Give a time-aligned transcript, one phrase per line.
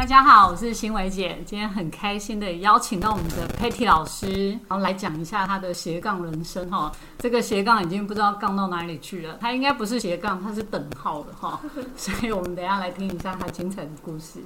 [0.00, 6.90] 大家好，我是新伟姐，今天很开心的邀请到我们的 Patty 老师，然后来讲一下他的斜杠人生哈。
[7.18, 11.60] 这个斜杠已经不知道杠到哪里去了，他应该不是斜杠，他是等号的哈。
[11.98, 14.40] 所以我们等一下来听一下他精彩的故事。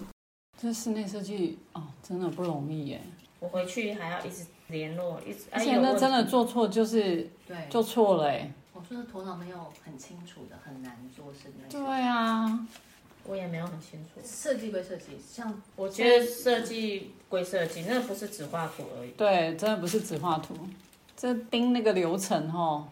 [0.61, 3.01] 这室内设计哦，真的不容易耶。
[3.39, 8.53] 我回去还要一直联络，一直而且那真的做错就是对，做错了哎。
[8.73, 11.65] 我说的头脑没有很清楚的，很难做室内。
[11.71, 12.67] 对啊，
[13.27, 14.21] 我也没有很清楚。
[14.25, 19.11] 设计归设计，像我觉得设计归设计，那不是只画图而已。
[19.13, 20.55] 对，真的不是只画图，
[21.17, 22.87] 这盯那个流程哦，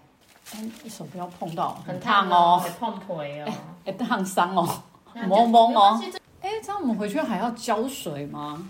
[0.55, 3.53] 哎，手不要碰到，很烫哦，还碰腿哦，
[3.85, 4.83] 哎，烫伤哦，
[5.15, 6.01] 那就蒙蒙哦。
[6.41, 8.67] 哎，这样我们回去还要浇水吗？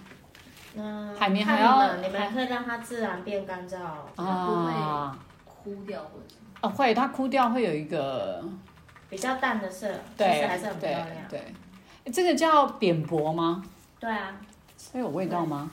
[0.74, 3.76] 那海绵还要你们，你们可以让它自然变干燥。
[4.16, 6.34] 啊，枯掉或者。
[6.60, 8.42] 啊会，它枯掉会有一个，
[9.12, 11.28] 比较淡的色，其对实还是很漂对亮。
[11.28, 11.40] 对，
[12.04, 13.62] 诶这个叫扁薄吗？
[14.00, 14.40] 对啊，
[14.90, 15.70] 它有味道吗？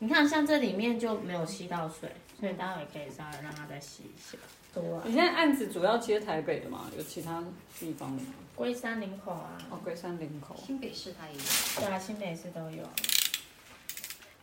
[0.00, 2.10] 你看像这里面就没有吸到水，
[2.40, 4.36] 所以待会可以稍微让它再吸一下。
[4.74, 6.90] 多啊，你现在案子主要接台北的吗？
[6.96, 7.40] 有其他
[7.78, 8.30] 地方的吗？
[8.56, 10.56] 龟山林口啊，哦，龟山林口。
[10.66, 11.40] 新北市它也有，
[11.76, 12.82] 对啊，新北市都有。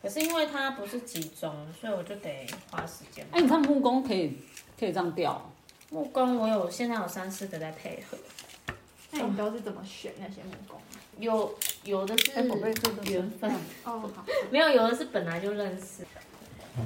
[0.02, 3.28] 可是因为它不是集中，所以我就得花时间。
[3.32, 4.38] 哎，你看木工可以
[4.80, 5.52] 可以这样吊，
[5.90, 8.18] 木工我有现在有三四个在配合，
[9.18, 10.80] 那你都是怎么选那些木工？
[11.20, 12.32] 有有的是
[13.12, 13.52] 缘分，
[13.84, 16.04] 哦，好， 没有有的是本来就认识。
[16.78, 16.84] 哦，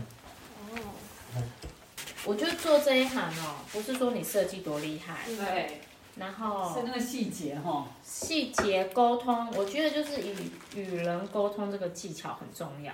[2.26, 5.82] 我觉得做这一行哦，不是说你设计多厉害，对，
[6.16, 7.88] 然后是那个细节哈。
[8.04, 12.94] 细节沟通，我觉得就是与与人沟通这个技巧很重要，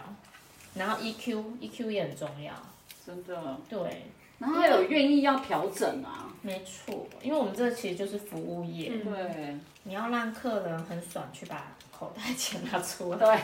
[0.74, 2.54] 然后 EQ EQ 也很重要，
[3.06, 4.08] 真的，对，
[4.40, 6.26] 然后还有愿意要调整啊。
[6.42, 13.18] 没错，因为我们这其实就是服务业，嗯对你要让客人很爽去把口袋钱拿出来。
[13.18, 13.40] 对，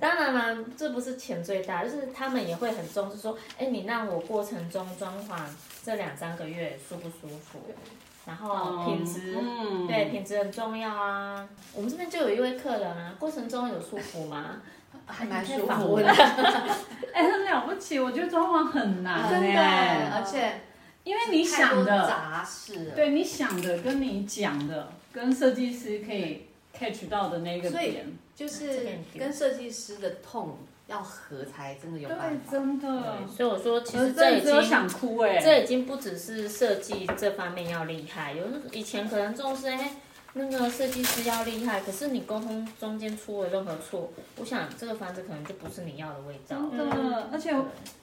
[0.00, 5.38] 当然了，这不是钱最大，就是他们也会很重视说，哎，你让我过程中装潢
[5.84, 7.60] 这两三个月舒不舒服，
[8.26, 11.48] 然后品质，嗯对，品质很重要啊。
[11.74, 14.62] 我们这边就有一位客人啊，过程中有舒服吗？
[15.10, 16.06] 还蛮舒服的，
[17.12, 20.60] 哎，很了不起，我觉得装潢很难真的，哎而且
[21.04, 28.06] 因为你想的，杂事了，对你想的跟你讲的，跟设计师可以 catch 到的那个所以点，
[28.36, 28.86] 就是
[29.18, 32.52] 跟设计师的痛要合才真的有对办，法。
[32.52, 33.26] 真的，。
[33.34, 39.92] 所以我说，其我实这已经想哭哎，这已经不只是设计这方面要厉害，有的以前可能重视哎。
[40.34, 46.56] 那个设计师要厉害，可是你沟通中间出了任何错，我想这个房子可能就不是你要的味道。
[46.70, 47.52] 真的，而且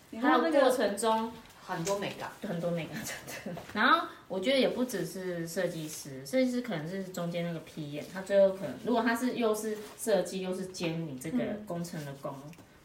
[0.09, 1.31] 你还有过程中
[1.65, 3.61] 很多美感，很多美感真的。
[3.73, 12.33] 然后我觉得也不只是设计师，设计师可能是中间那个批眼，他最后可能如果他是又是设计又是兼你这个工程的工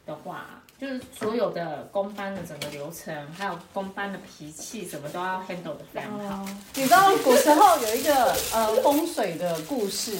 [0.05, 6.45] 的话，就是所有的公班的整个流程，还有公班的脾气什么都要 handle 的非常好。
[6.75, 10.17] 你知道古时候有一个呃风水的故事！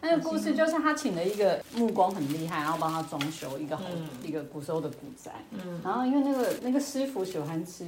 [0.00, 5.32] 那个故事就是他请了一个木工很厉害，然后帮他装修一个好、嗯一个古时候的古宅。
[5.52, 7.86] 嗯，然后因为那个那个师傅喜欢吃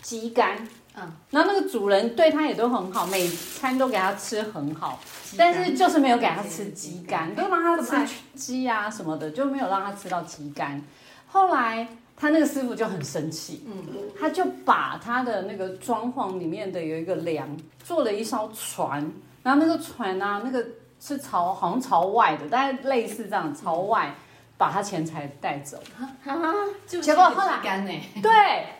[0.00, 5.00] 鸡肝，嗯，然后那个主人对他也都很好，每餐都给他吃很好，
[5.36, 10.80] 但是就是没有给他吃鸡肝，都让他吃鸡啊什么的，就没有让他吃到鸡肝。
[11.26, 13.74] 后来他那个师傅就很生气，嗯，
[14.18, 17.48] 他就把他的那个装潢里面的有一个梁
[17.82, 19.12] 做了一艘船，
[19.42, 20.64] 然后那个船啊，那个
[21.00, 24.14] 是朝好像朝外的，大概类似这样朝外，
[24.56, 25.78] 把他钱财带走。
[26.86, 27.92] 就结果后来干呢，
[28.22, 28.30] 对，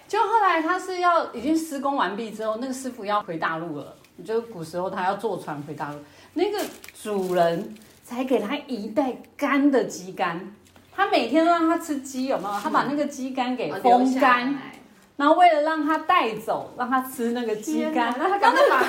[0.07, 5.99] 就后来他是要已经施工完毕之后，那个师傅要回大陆了，就古时候他要坐船回大陆，
[6.35, 6.65] 那个
[7.03, 7.75] 主人
[8.05, 10.55] 才给他一袋干的鸡肝。
[10.97, 12.61] 他每天都让他吃鸡，有没有？
[12.61, 14.57] 他把那个鸡肝给哦风干，
[15.17, 18.85] 然后为了让他带走，让他吃那个鸡肝，那他赶快把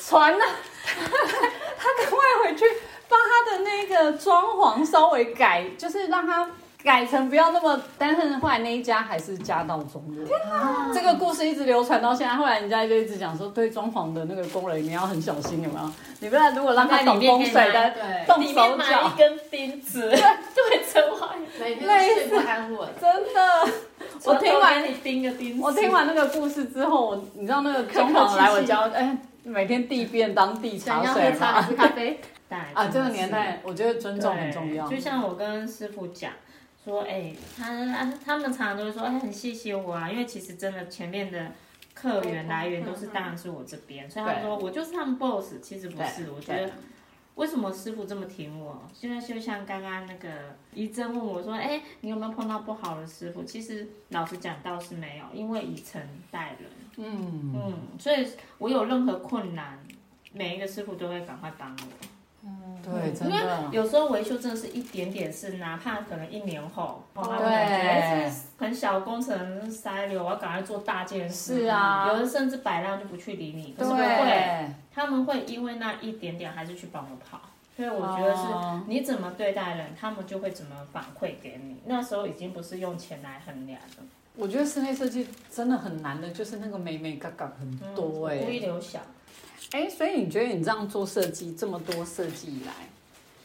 [0.00, 0.44] 船呢，
[0.86, 2.64] 他赶快回去
[3.12, 6.48] 帮他的那个装潢稍微改，就是让他
[6.82, 10.26] 改成不要那么，但是后来那一家还是家道中落。
[10.94, 15.90] 这个故事一直流传到现在，后来人家就一直讲说，对装潢的那个工人你要很小心，有没有？
[16.20, 22.88] 你不然如果让他懂风水的，对，动手脚一，根钉子，对着外，每天睡不安稳。
[23.00, 23.72] 真的。
[24.24, 31.66] 我听完你钉个钉子，我听完那个故事之后，我你知道那个装潢来我家，哎，每天地便当、地茶水茶还嘛。
[31.68, 32.20] 是咖啡？
[32.74, 34.88] 啊，这个年代，我觉得尊重很重要。
[34.88, 36.32] 就像我跟师傅讲
[36.84, 41.52] 说，哎、他他们常常都会说，哎、很谢谢我啊，因为其实真的前面的
[41.94, 46.70] 客源来源都是当然是我这边，所以他们说我就是他们 boss，其实不是，我觉得
[47.34, 48.82] 为什么师傅这么挺我？
[48.92, 50.28] 现在就像刚刚那个
[50.74, 53.42] 怡珍问我说，哎，你有没有碰到不好的师傅？
[53.44, 56.00] 其实老实讲倒是没有，因为以诚
[56.30, 56.70] 待人。
[56.98, 58.28] 嗯嗯，所以
[58.58, 59.78] 我有任何困难，
[60.34, 62.06] 每一个师傅都会赶快帮我。
[62.82, 63.68] 对，真因为的。
[63.70, 71.60] 有时候维修真的是一点点事，哪怕可能一年后，对很小工程塞流，我要赶快做大件事。
[71.60, 77.40] 是啊有的甚至摆烂就不去理你，可是不会，对，他们会因为那一点点还是去帮我跑。
[77.74, 81.76] 所以我觉得是哦你怎么对待人，他们就会怎么反馈给你。
[81.86, 84.04] 那时候已经不是用钱来衡量了，
[84.36, 89.00] 我觉得室内设计真的很难的，就是那个美美嘎嘎很嗯多哎、故意留小
[89.72, 92.72] 哎、所以你觉得你这样做设计这么多设计以来，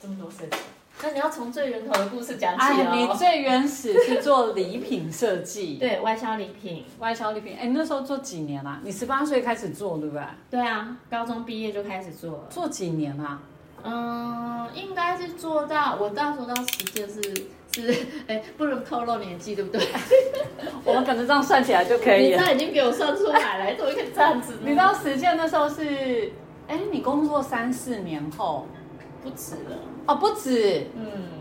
[0.01, 0.57] 这么多设计。
[1.01, 3.15] 那你要从最源头的故事讲起哎，你哦。
[3.17, 7.55] 最原始是做礼品设计， 对外销礼品，外销礼品。
[7.57, 10.23] 哎、你那时候做几年啦、你十八岁开始做对不对？
[10.51, 12.47] 对啊，高中毕业就开始做了。
[12.49, 13.39] 做几年啊？
[13.83, 17.21] 嗯，应该是做到我到时候到时间是
[17.81, 17.95] 是，
[18.27, 19.81] 哎，不能透露年纪，对不对？
[20.83, 22.39] 我们可能这样算起来就可以了。
[22.39, 24.59] 你这已经给我算出来了，你怎么可以这样子呢？
[24.65, 26.31] 你到实践的时候是，
[26.67, 28.67] 哎、你工作三四年后
[29.23, 29.77] 不止了，
[30.07, 31.36] 哦，不止嗯。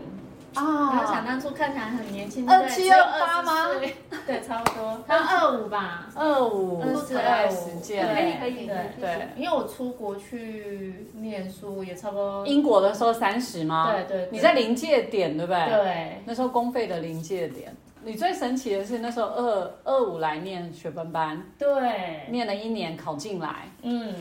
[0.57, 0.93] 啊。
[0.93, 3.95] 然后想当初看起来很年轻，二七二八20吗岁？
[4.25, 5.03] 对，差不多。
[5.07, 7.51] 他二五吧，二五二四才来二五。
[7.51, 9.27] 实践，对可以可以对对。
[9.35, 12.45] 因为我出国去念书也差不多。
[12.45, 13.91] 英国的时候三十吗？
[13.91, 15.69] 对对对你在临界点对不对？。
[15.69, 17.75] 对，那时候公费的临界点。
[18.03, 24.15] 你最神奇的是那时候二二五来念学分班，对，念了一年考进来，嗯，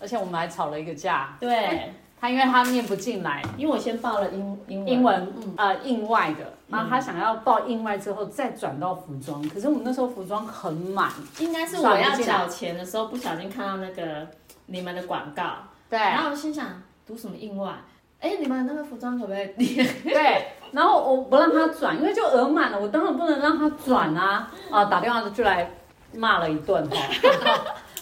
[0.00, 1.36] 而且我们还吵了一个架。
[1.38, 14.26] 对，他因为他念不进来因为我先报了英英文，英文，呃，印外的，然后他想要报印外之后再转到服装，可是我们那时候服装很满，应该是我要缴钱的时候不小心看到那个
[14.66, 15.44] 你们的广告，
[15.90, 17.72] 对然后我心想读什么印外？
[18.18, 19.76] 哎，你们那个服装可不可以？
[20.02, 25.70] 对，然后我不让他转，因为就额满了，我当然不能让他转啊，啊，打电话就来
[26.14, 26.96] 骂了一顿哈。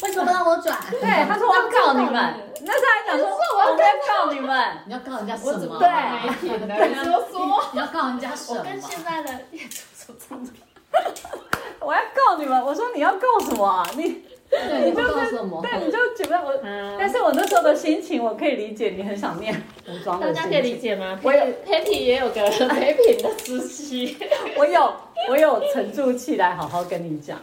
[0.05, 0.79] 为什么不让我转？
[0.91, 5.79] 对，他说我要告你们， 那时候还讲说我要告你们，你要告人家什么？
[5.79, 6.87] 对媒体的？
[6.87, 8.59] 你说说， 你要告人家什么？
[8.61, 10.53] 我跟现在的业主说唱品，
[11.81, 13.85] 我要告你们，我说你要告什么啊？
[13.97, 15.61] 你对，你就是什么？
[15.62, 19.53] 对，你就觉得我，嗯但是我那时候的心情我可以理解，你很想念
[19.85, 20.79] 服装大家可以理。
[20.79, 21.19] 解吗？
[21.23, 22.43] 我有 Patty 也有个
[22.75, 24.17] 美品的时期，
[24.56, 24.93] 我有
[25.31, 27.41] 我有沉住气来好好跟你讲。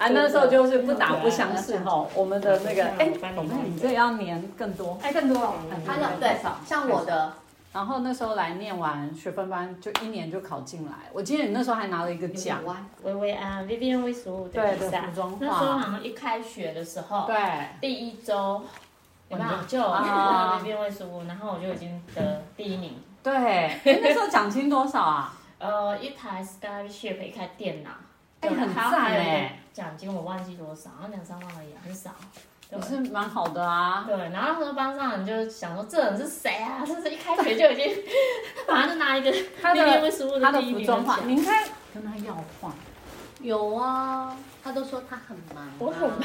[0.00, 3.12] 啊，那时候就是不打不相识哈，我们的那个，哎，
[3.64, 5.38] 你这要年更多，哎，更多。
[5.42, 5.52] 了。
[5.86, 7.30] 他要对，像我的，
[7.74, 10.92] 然后那时候来念完学分班，就一年就考进来。
[11.12, 15.02] 我记得你那时候还拿了一个奖，弯，微微啊，Vivian 威十五的对比赛。
[15.02, 17.36] 对服装，那时候好画，像一开学的时候，对，
[17.80, 18.62] 第一周。
[19.28, 20.58] 有没有就啊。
[20.64, 22.94] Vivian 威十五，然后我就已经得第一名。
[23.22, 25.36] 对，哎，那时候奖金多少啊？
[25.60, 27.90] 呃，一台 Skyship 一台电脑，
[28.40, 32.10] 对哎很赞哎奖金我忘记多少，好像两三万而已啊，很少。
[32.68, 34.04] 对也是蛮好的啊。
[34.06, 36.84] 对，然后那时候班上人就想说，这人是谁啊？
[36.86, 37.96] 这是一开学就已经
[38.68, 39.84] 马上就拿一个他的
[40.40, 42.72] 他的服装画，你应该跟他要画。
[43.40, 46.20] 有啊，他都说他很忙啊，我很忙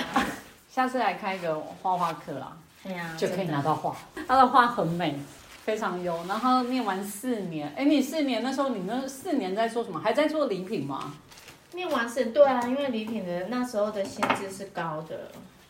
[0.70, 2.52] 下次来开一个画画课啦，
[2.84, 3.96] 对呀，就可以拿到画。
[4.28, 5.18] 他的画很美，
[5.64, 6.16] 非常优。
[6.28, 10.00] 然后念完四年，哎，你四年那时候你那四年在做什么？
[10.00, 11.14] 还在做礼品吗？
[11.76, 15.30] 念完是对啊，因为礼品的那时候的薪资是高的，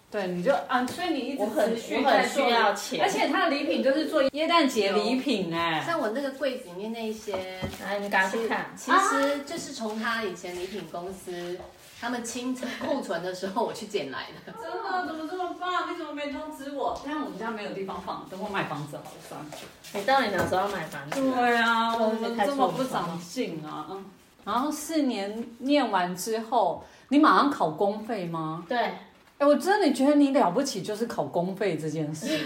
[0.10, 11.58] 对，你就啊，所以你一直我很持续我很做需要钱，而且他的礼品就是做耶诞节礼品哎，像我那个柜子里面那一些，来你赶快去看，其实就是从他以前礼品公司
[12.00, 14.54] 他们清库存的时候我去捡来的。
[14.54, 15.92] 真的怎么这么棒？
[15.92, 17.02] 你怎么没通知我？
[17.06, 19.48] 但我们家没有地方放，等我买房子好了算了。
[19.94, 21.20] 你到底哪时候要买房子？
[21.20, 23.88] 对啊，我我们这们这么不长进啊！
[23.90, 24.06] 嗯
[24.46, 28.64] 然后四年念完之后，你马上考公费吗？
[28.70, 32.40] 对，哎，我真的觉得你了不起，就是考公费这件事，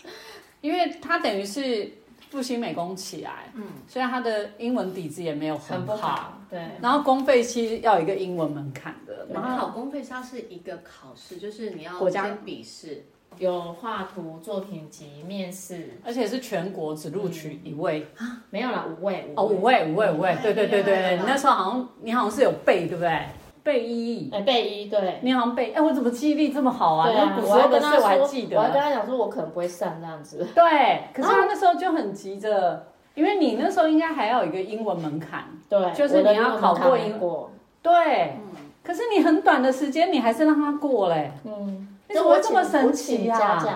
[0.62, 1.90] 因为他等于是
[2.30, 13.04] 复兴美工起来，嗯，虽然他的英文底子也没有很不好，好，对，然后公费其实要有一个英文门槛的，然然后后考公费它是一个考试，就是你要国家先笔试，
[13.40, 23.18] 有画图、作品集、面试，而且是全国只录取一位啊没有啦，五位，哦，五位五位五位，对对对对你那时候好像你好像是有背对不对？
[23.62, 25.20] 背一，哎，背一，对。
[25.22, 27.06] 你好像背，哎，我怎么记忆力这么好啊？
[27.08, 28.80] 对啊那，古我还跟他时候的事我还说，记我还跟得。
[28.80, 30.46] 他讲说，我可能不会上这样子。
[30.54, 35.44] 对，可是他那时候就很急着，因为你那时候应该还要有一个英文门槛。
[35.68, 37.50] 对，就是你要考考过英国，
[37.82, 37.92] 对，
[38.38, 38.50] 嗯，
[38.82, 41.30] 可是你很短的时间，你还是让他过嘞。
[41.44, 43.70] 嗯，你怎么会这么神奇请呀、家教，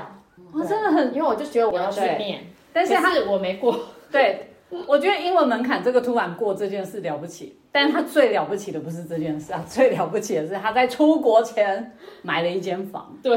[0.53, 2.19] 哇，真的很因为我就觉得我要去对。
[2.19, 3.79] 面，但是他是我没过，
[4.11, 4.55] 对，
[4.87, 13.17] 我觉得英文门槛这个突然过这件事了不起，但是他最了不起的不是这件事啊，最了不起的是他在出国前买了一间房。
[13.23, 13.37] 对，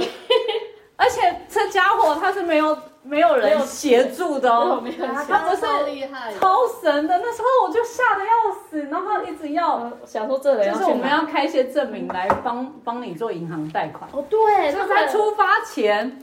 [0.95, 7.17] 而且这家伙他是没有没有人协助的哦，没有他他不是超厉害的，超神的。
[7.17, 14.07] 那时候我就吓得要死，然后一直要，想说这人就是我们要开一些证明来帮帮你做银行贷款。
[14.13, 16.21] 哦，对，就他在出发前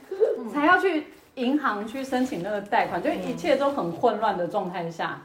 [0.53, 5.21] 才要去银行去申请那个贷款，就一切都很混乱的状态下，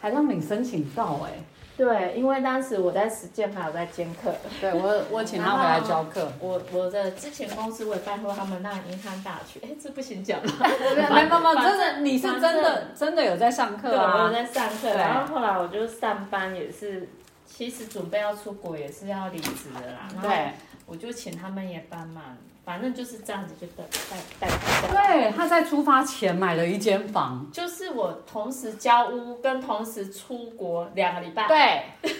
[0.00, 1.32] 还让你申请到哎、
[1.78, 10.52] 对，因为当时我在实践还有在兼课，对我我请他回来教课，我我的之前公司我也拜托他们让银行大学，哎，这不行讲吗？
[10.96, 14.32] 没有没有没真的你是真的真的有在上课对，我有啊？
[14.32, 17.08] 在上课，然后后来我就上班也是，
[17.46, 20.50] 其实准备要出国也是要离职的啦，对
[20.84, 22.24] 我就请他们也帮忙，
[22.68, 24.46] 反正就是这样子就带带带
[24.92, 25.06] 带。
[25.06, 32.12] 对，他在出发前买了一间房，就是我同时交屋跟同时出国两个礼拜，对，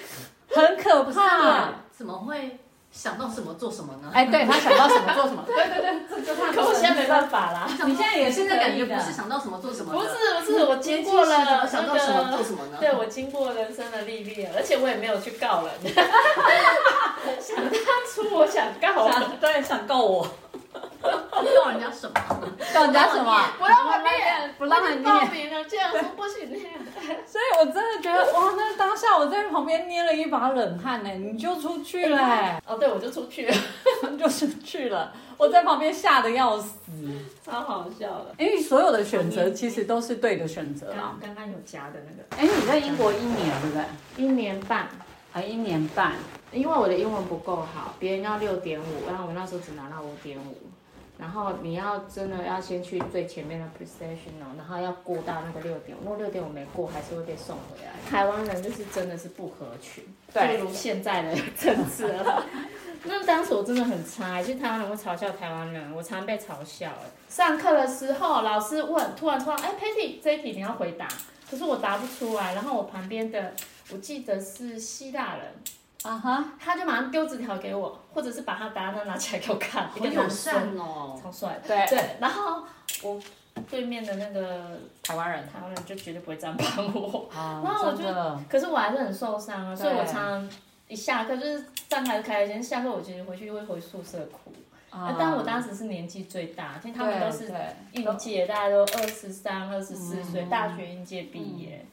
[0.49, 1.75] 很可怕。
[1.93, 2.59] 怎么会
[2.90, 4.11] 想到什么做什么呢？
[4.12, 7.68] 哎，对他想到什么做什么， 对对对，这就他可我现在没办法啦。
[7.87, 10.09] 你现在也是现在感觉不是想到什么做什么，不是
[10.45, 12.78] 不是，我经过了想到什么，做什么呢？
[12.80, 15.95] 对我经过人生的历练，而且我也没有去告人。
[17.40, 17.71] 想当
[18.12, 19.09] 初我想告
[19.40, 20.26] 对想告我，
[21.00, 22.14] 告人家什么？
[22.75, 23.45] 告人家什么？
[23.59, 26.73] 不让我念，不让他念报名了，这样说不行念。
[27.26, 33.55] 所以我真的觉得哇，那当下我在旁边捏了一把冷汗呢，你就出去了、欸，哦，对，我就出去了，
[34.19, 36.71] 就出去了，我在旁边吓得要死，
[37.45, 38.35] 超好笑的。
[38.38, 41.28] 因为所有的选择其实都是对的选择啊刚。
[41.28, 43.85] 刚刚有加的那个哎，你在英国一年对不对？
[44.25, 44.88] 一年半，
[45.33, 46.14] 啊，一年半，
[46.50, 50.57] 因为我的英文不够好，别人要六点五，然后我那时候只拿到五点五。
[51.18, 57.90] 然后你要真的要先去最前面的 processional，然后要过到那个六点，如果六点我没过，还是会被送回来。
[58.08, 62.44] 台湾人就是真的是不合群，对就如现在的政治了。
[63.04, 66.88] 那当时我真的很差，其实台湾人会嘲笑台湾人，我常被嘲笑。
[66.88, 71.08] 哎，上课的时候老师问，突然说，哎，Patty 这一题你要回答，
[71.50, 73.54] 可是我答不出来，然后我旁边的
[73.92, 75.46] 我记得是希腊人，
[76.05, 81.59] 啊哈，他就马上丢纸条给我，或者是把他答案拿起来给我看，一好友个男生，哦，超帅。
[81.62, 81.69] 的。
[81.69, 82.62] 对，对，然后
[83.02, 83.21] 我
[83.69, 85.45] 对面的那个台湾人。
[85.49, 88.05] 台湾人就绝对不会这样帮我，啊 然后我就
[88.49, 90.50] 可是我还是很受伤啊，所以我常常
[90.87, 94.52] 一下课就是上台开心，下课我其实回去会回宿舍哭。
[94.90, 97.57] 啊但我当时是年纪最大，因为他们都是对
[97.93, 100.49] 应届，大家都二十三、二十四岁，嗯。
[100.49, 101.85] 大学应届毕业。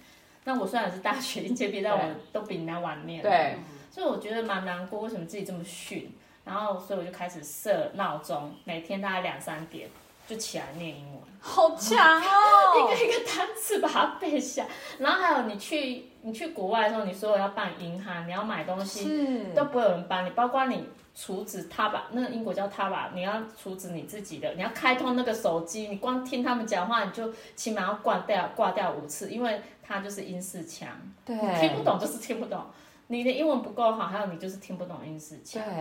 [0.46, 3.22] 那我虽然是大学应届毕业，但我都比人家晚念。
[3.22, 3.58] 对，
[3.96, 6.12] 所以我觉得蛮难过，为什么自己这么逊？
[6.44, 9.90] 然后，所以我就开始设闹钟，每天大概两三点
[10.28, 12.22] 就起来念英文，好强哦
[12.78, 12.88] 一哦！
[12.90, 14.66] 个一个单词把它背下。
[15.00, 20.84] 然后还有你去你去国外的时候，你所有要办银行，你要买东西都不会有人帮你，包括你
[21.16, 30.90] 储值 Taba，那个英国叫 Taba，你要储值你自己的，你要开通那个手机，你光听他们讲话，你就起码要挂掉挂掉五次，因为他就是英式腔。
[31.24, 32.64] 对，听不懂就是听不懂，
[33.08, 35.40] 你的英文不够好，还有你就是听不懂英式。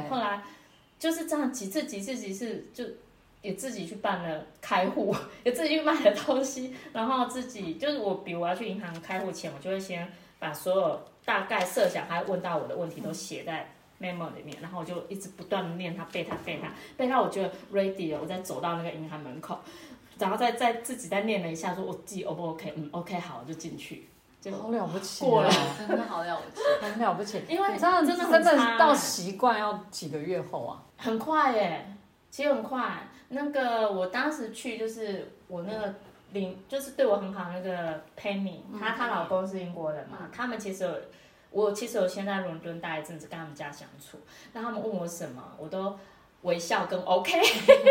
[0.08, 0.42] 后来
[0.98, 2.84] 就是这样几次几次几次，就
[3.42, 5.14] 也自己去办了开户，
[5.44, 13.70] 也自己去买了东西，然后自己就是我，比如我要去银行开户前，我就会先把所有大概设想还问到我的问题都写在。
[14.00, 19.58] memo 里面，然后我就一直不断的念它，背它，背它，背它我觉得 ready 了，我再走到那个银行门口，
[20.18, 22.74] 然后再再自己再念了一下，说我自己 O 不 OK？
[22.76, 24.08] 嗯，OK，好，我就进去。
[24.50, 26.62] 就好了不起、过了 真的好了不起。
[26.82, 27.42] 很了不起。
[27.48, 30.82] 因为你这样真的很真的到习惯要几个月后啊？
[30.98, 31.96] 很快耶，
[32.30, 33.08] 其实很快。
[33.28, 35.94] 那个我当时去就是我那个
[36.32, 40.90] 领，就是对我很好那个 Penny，她她老公是英国人嘛，他们其实有
[41.50, 44.18] 我其实有先在伦敦待一阵子，跟他们家相处，
[44.52, 45.96] 那他们问我什么，我都
[46.44, 47.42] 微笑跟 OK。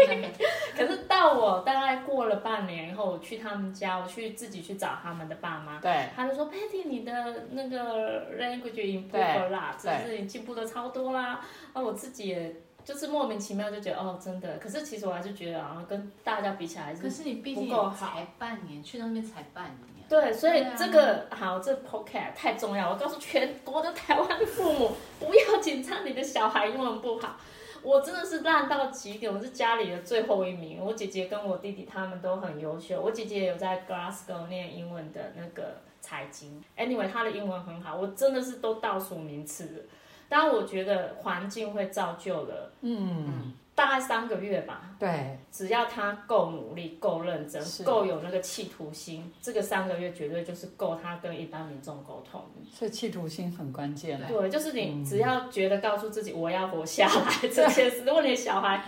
[0.75, 7.11] 可是到我大概过了半年以后，我去他们家，我去自己去找他们的爸妈，对，他就说：“Patty，你的
[7.51, 11.39] 那个 language improve 对啦，就是你进步的超多啦。”
[11.73, 14.57] 啊，我自己也就是莫名其妙就觉得哦，真的。
[14.57, 19.77] 可是其实我还是觉得啊，跟大家比起来还是可是你毕竟不够好才半年，去那边才半年。
[20.09, 22.89] 对，所以这个、好，这 podcast 太重要。
[22.91, 27.37] 我告诉全国的台湾父母，不要紧张你的小孩英文不好。
[27.83, 30.79] 我真的是烂到极点，我是家里的最后一名。
[30.79, 39.87] 我姐姐跟我弟弟他们都很优秀，我姐姐有在 Glasgow 念英文的那个财经，anyway 她的英文很好，我真的是都倒数名次
[40.29, 40.49] 但。
[40.49, 44.91] 我觉得环境会造就了嗯，大概三个月吧。
[44.99, 52.43] 对，只要他够努力、够认真是、够有那个企图心，这个三个月绝对就是够他跟一般民众沟通。
[52.71, 54.27] 所以企图心很关键了。
[54.27, 58.85] 对，就是你只要觉得告诉自己我要活下来这件事， 如果你的小孩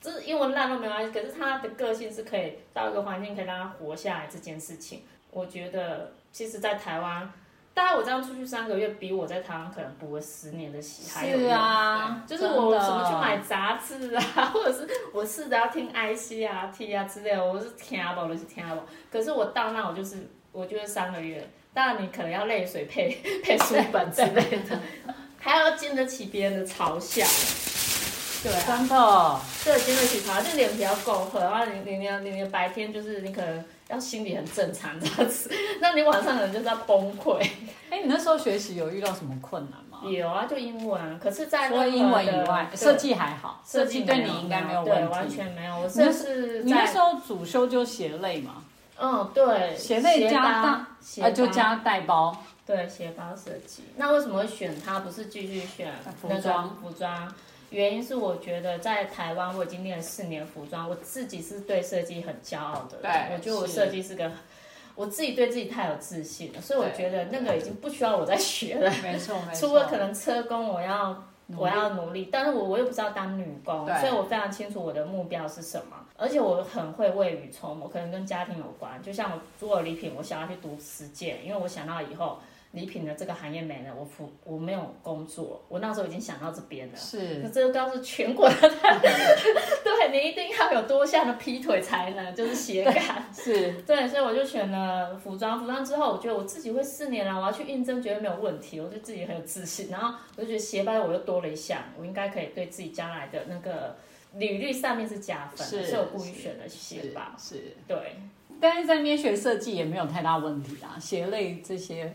[0.00, 7.32] 这英文烂都没关系，可是他的个性是可以到一个环境可以让他活下来这件事情，我觉得其实，在台湾。
[7.76, 18.76] 大概我这样出去三个月，比我在台湾可能补了十年的习还有是啊，就是我什么去买杂志啊，或者是我试着要听 IC 啊、T 啊之类的，我是听不，我是听不。
[19.12, 23.10] 可是我到那，我就是我就是三个月，当然你可能要泪水配
[23.44, 24.80] 配书本之类的，
[25.38, 27.26] 还要经得起别人的嘲笑。
[28.46, 35.50] 对啊，真的，对，经得起嘲笑，就脸皮要够厚，然后你你你你白天就是你可能要心理很正常这样子，
[35.80, 37.38] 那你晚上可能就是要崩溃。
[37.90, 40.08] 哎，你那时候学习有遇到什么困难吗？
[40.08, 45.80] 有啊，就英文，可是在除了英文以外，设计还好，设计对你应该没有问题，完全没有。
[45.80, 48.62] 我这是你那时候主修就鞋类嘛？
[48.98, 50.86] 嗯，对，鞋类加大
[51.22, 52.36] 啊，就加带包。
[52.64, 53.84] 对，鞋包设计。
[53.96, 55.00] 那为什么会选它？
[55.00, 56.76] 不是继续选服装？
[56.80, 57.32] 服装。
[57.70, 62.98] 原因是我觉得在台湾我已经练了四年服装，我自己是对设计很骄傲的。
[63.02, 64.30] 对，我觉得我设计是个，
[64.94, 68.90] 我自己对自己太有自信了，所以我觉得那个已经不需要我再学了。
[69.02, 69.68] 没错，没错。
[69.68, 71.24] 除了可能车工，我要
[71.56, 79.02] 我要努力，但是我我又不知道当女工，所以我非常清楚我的目标是什么，而且我很会未雨绸缪，可能跟家庭有关。
[79.02, 82.38] 就像我做礼品，我想要去读实践，因为我想到以后。
[82.76, 86.96] 礼品的这个行业没了，我服我没有工作，我那时候已经想到这边了。
[86.96, 88.54] 是，这个告诉全国的，
[89.82, 92.94] 对你一定要有多项的劈腿才能，就是斜杠。
[93.32, 95.58] 是，对，所以我就选了服装。
[95.58, 99.88] 服装之后，我觉得我自己会四年了，我要去应征，觉得没有问题，我对自己很有自信。
[99.90, 103.96] 然后我就觉得鞋包我又多了一项，我应该可以对自己将来的那个
[104.34, 107.22] 履历上面是加分，所以我故意选了鞋包。
[107.38, 107.96] 是，对。
[108.58, 112.14] 但是在那边学设计也没有太大问题啊，鞋类这些。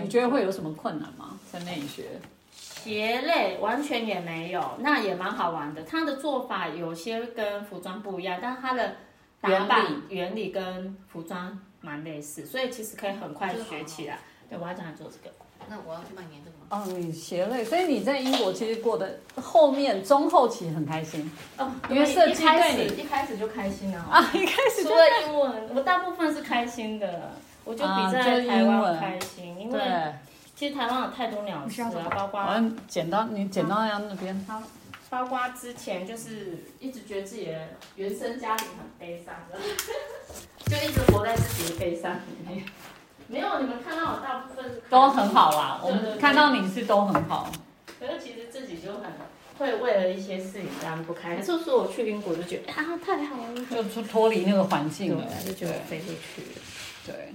[0.00, 1.38] 你觉得会有什么困难吗？
[1.50, 5.82] 在那里学鞋类完全也没有，那也蛮好玩的。
[5.84, 8.96] 它的做法有些跟服装不一样，但它的
[9.40, 14.18] 打扮原理跟服装蛮类似，所以其实可以很快学起来。
[14.50, 15.34] 对，我要讲来做这个。
[15.68, 16.66] 那我要去扮演这个吗？
[16.70, 27.30] 哦，你鞋类，所以你在英国其实过的后面中后期很开心哦，因为设计对你一开始就开心了啊，一开始除了英文，我大部分是开心的。
[27.64, 29.80] 我就比在台湾开心，因为
[30.56, 34.62] 其实台湾有太多鸟事了，包括剪到你剪到那那边，他
[35.10, 39.58] 包括之前就是一直觉得自己的原生家庭很悲伤的，
[40.64, 42.64] 就一直活在自己的悲伤里面。
[43.28, 47.50] 没有，你们看到我大部分都很好啦，我们看到你是都很好。
[47.98, 49.04] 可是其实自己就很
[49.58, 51.44] 会为了一些事情这样不开心。
[51.44, 56.60] 就是我去英国就觉得啊太好了，就脱脱离那个环境了，就觉得飞出去了。
[57.06, 57.32] 对。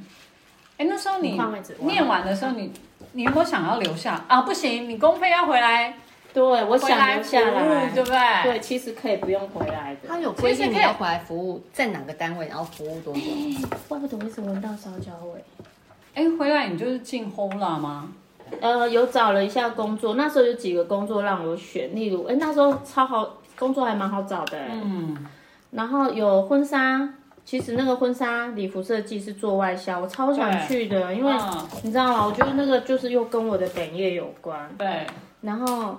[0.78, 1.40] 哎，那时候你
[1.80, 2.72] 念完的时候，你
[3.14, 4.42] 你有没有想要留下啊？
[4.42, 5.96] 不行，你公费要回来。
[6.34, 8.44] 对，我想留下来，对不对？
[8.44, 10.08] 对，其实可以不用回来的。
[10.08, 13.22] 他有规定你要回来服务在哪个单位，然后服务多久？
[13.88, 15.44] 怪不得我一直闻到烧焦味。
[16.14, 18.10] 哎，回来你就是进 Hola 吗？
[18.62, 24.60] 呃，有找了一下工作，那时候有几个工作让我选，例如，哎，那时候超好，工作还蛮好找的。
[24.72, 25.18] 嗯。
[25.72, 27.10] 然后有婚纱。
[27.48, 31.34] 其实那个婚纱礼服设计是做外销，我超想去的，因为
[31.82, 32.26] 你知道吗？
[32.26, 34.70] 我觉得那个就是又跟我的本业有关。
[34.78, 35.08] 对。
[35.40, 35.98] 然后，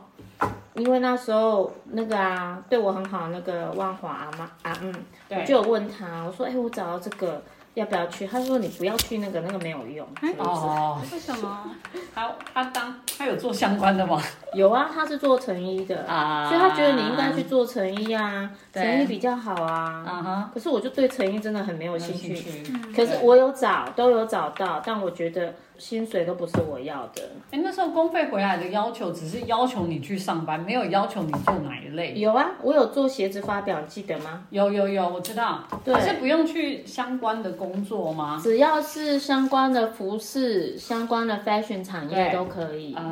[0.74, 4.94] 因为那时候那个啊，对我很好那个万华阿妈啊，嗯，
[5.30, 7.42] 我就有问他，我说，哎，我找到这个。
[7.74, 8.26] 要不要去？
[8.26, 10.04] 他说你不要去那个，那个没有用。
[10.38, 11.70] 哦，为什么？
[12.12, 14.22] 他他当他有做相关的吗？
[14.54, 20.04] 有啊，他是做成衣的啊，所以他觉得你应该去做成衣啊，成衣比较好啊。
[20.06, 20.50] 啊哈。
[20.54, 22.62] 可是我就对成衣真的很没有兴趣。
[22.94, 25.52] 可是我有找，都有找到，但我觉得。
[25.78, 27.22] 薪水都不是我要的。
[27.52, 32.14] 哎，那时候公费回来的要求只是要求你去上班，没有要求你做哪一类。
[32.18, 34.42] 有啊，我有做鞋子发表，记得吗？
[34.50, 35.62] 有有有，我知道。
[35.84, 38.40] 对，是不用去相关的工作吗？
[38.42, 42.92] 只要是相关的服饰、相关的 fashion 产业都可以。
[42.92, 43.07] 啊，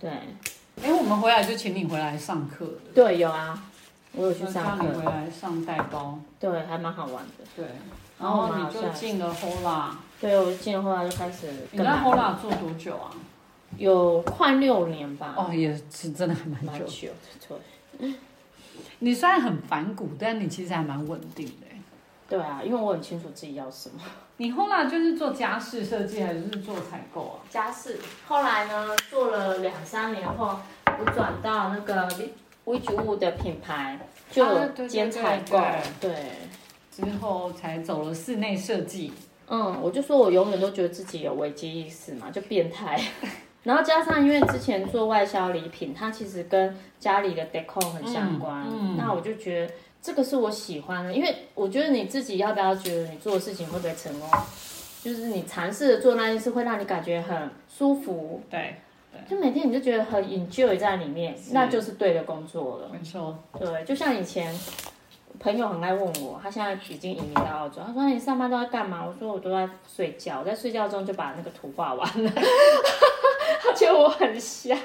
[0.00, 0.10] 对。
[0.82, 2.66] 哎，我们回来就请你回来上课。
[2.94, 3.62] 对，有啊，
[4.12, 4.84] 我有去上课。
[4.84, 6.18] 你回来上代包。
[6.38, 7.44] 对，还蛮好玩的。
[7.56, 7.66] 对。
[8.20, 9.90] 然后你就进了 Hola。
[10.20, 11.48] 对，我进了 Hola 就开始。
[11.72, 13.10] 你在 Hola 做多久啊？
[13.76, 15.34] 有快六年吧。
[15.36, 17.10] 哦，也是真的还蛮久。
[17.98, 18.14] 对。
[19.00, 21.66] 你虽然很反骨，但你其实还蛮稳定的。
[22.28, 24.00] 对啊，因为我很清楚自己要什么。
[24.40, 27.36] 你 Hola 就是做家饰设计还是做采购啊？
[27.50, 27.98] 家饰。
[28.26, 32.08] 后来呢，做了两三年后，我转到那个
[32.66, 33.98] 微植物的品牌
[34.30, 35.66] 就啊有对对兼采对购，
[36.00, 36.14] 对。
[36.92, 39.12] 之后才走了室内设计。
[39.48, 43.00] 嗯，我就说我永远都觉得自己有危机意识嘛，就变态。
[43.64, 54.30] 然后加上因为之前做外销礼品，它其实跟家里的 decor 很相关，嗯嗯那我就觉得这个是我喜欢的，因为我觉得你自己要不要觉得你做的事情会不会成功，
[55.02, 58.76] 就是你尝试着做那件事会让你感觉很舒服，对，
[59.28, 62.88] 就每天你就觉得很 enjoy 在里面，那就是对的工作了。
[62.92, 63.36] 没错。
[63.58, 64.54] 对，就像以前
[65.40, 69.04] 朋友很爱问我，他现在已经移民到澳洲，他说你上班都在干嘛？
[69.04, 72.32] 我说我都在睡觉，我在睡觉中就把那个图画完了。
[73.60, 74.76] 他觉得我很瞎，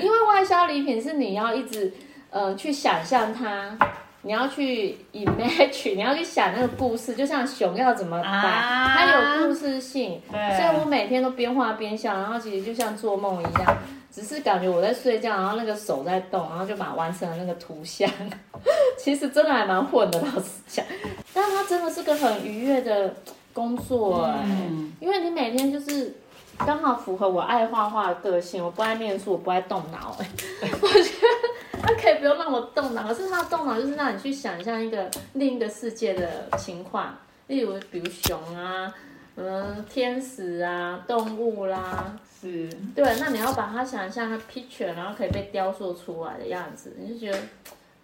[0.00, 1.92] 因为外销礼品是你要一直
[2.30, 3.78] 呃去想象它。
[4.22, 9.04] 你要去 imagine，你要去想那个故事，就像熊要怎么摆，啊它
[9.40, 10.56] 有故事性，对。
[10.56, 13.76] 所以我每天都边画边笑，然后其实就像做梦一样，
[14.12, 18.08] 只是感觉我在睡觉，然后那个手在动，然后就把它完成了那个图像。
[18.96, 20.86] 其实真的还蛮混的，老实讲，
[21.34, 23.12] 但它真的是个很愉悦的
[23.52, 26.14] 工作哎、嗯，因为你每天就是
[26.58, 30.26] 刚好符合我爱画画的个性，我不爱念书，我不爱动脑哎、
[30.80, 37.14] 我觉得它可以不用让我动脑，可是他的动脑就是让你去想象一个另一个世界的情况，
[37.48, 38.94] 例如比如熊啊。
[39.34, 42.68] 嗯，天使啊，动物啦，是。
[42.94, 47.38] 对，那你要把它想象的 picture，然后可以被雕塑出来的样子，你就觉得，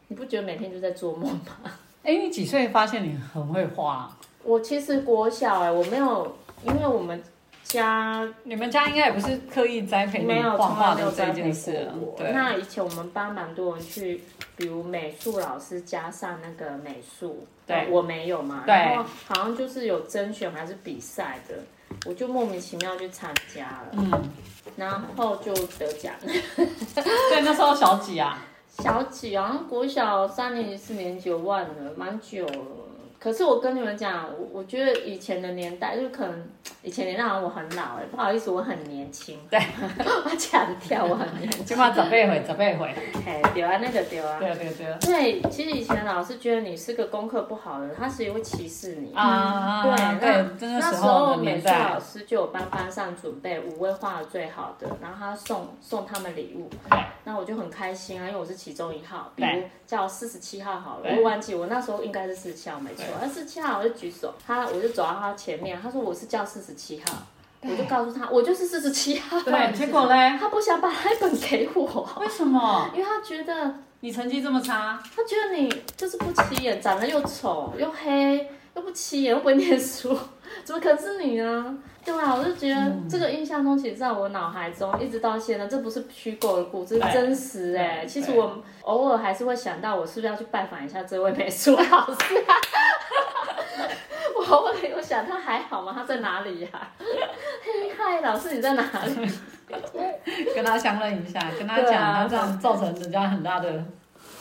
[0.07, 1.71] 你不觉得每天就在做梦吗？
[2.03, 4.11] 哎，你几岁发现你很会画？
[4.43, 7.23] 我其实国小哎、我没有，因为我们
[7.69, 12.19] 家你们家应该也不是刻意栽培你没有画从来没画的这有栽培件事啊过我。
[12.19, 14.23] 对，那以前我们班蛮多人去，
[14.57, 21.57] 比如美术老师加上那个美术，对我没有嘛，对然后好像就是有甄选还是比赛的，
[22.07, 24.31] 我就莫名其妙去参加了，嗯，
[24.75, 26.15] 然后就得奖。
[26.25, 28.39] 对，那时候小几啊？
[28.79, 32.88] 小几好像国小三年级、四年级，我忘了，蛮久了。
[33.21, 36.49] 可是我跟你们讲，我我觉得以前的年代，就可能
[36.83, 39.37] 以前年代好像我很老哎，不好意思，我很年轻。
[39.51, 39.59] 对，
[40.25, 41.65] 我强调我很年轻。
[41.67, 42.95] 起码十八岁，十八岁。
[43.27, 44.39] 哎，对啊，那个对啊。
[44.39, 44.97] 对对对。
[45.01, 49.13] 对，其实以前老师觉得你是个功课不好的人，他其实会歧视你。
[49.15, 67.27] 啊，对，对那，那那时时候的美术老，师就有帮班上准备五位画的最好的，然后他送送他们礼物对，那我就很开心啊，因为我是其中一号，比如叫四十七号好了，对我忘记我那时候应该是四十七号没错对，那四十七号我就举手，他我就走到他前面，他说我是叫四十七号，
[67.63, 75.03] 我就告诉他我就是四十七号，对，结果嘞，他不想把那本给我，为什么因为他觉得你成绩这么差？
[75.17, 80.17] 他觉得你就是不起眼，长得又丑又黑，又不起眼，又不会念书，
[80.65, 81.79] 怎么可能是你呢？
[82.05, 92.55] 对啊，我就觉得这个印象中，其实在我脑海中一直到现在，这不是虚构的故事，这是真实哎、对其实我偶尔还是会想到，我是不是要去拜访一下这位美术老师啊？
[94.37, 95.93] 我偶尔有想，他还好吗？
[95.95, 99.31] 他在哪里呀、嘿，嗨，老师你在哪里？
[100.55, 103.85] 跟他相认一下，跟他讲，他这样造成人家很大的。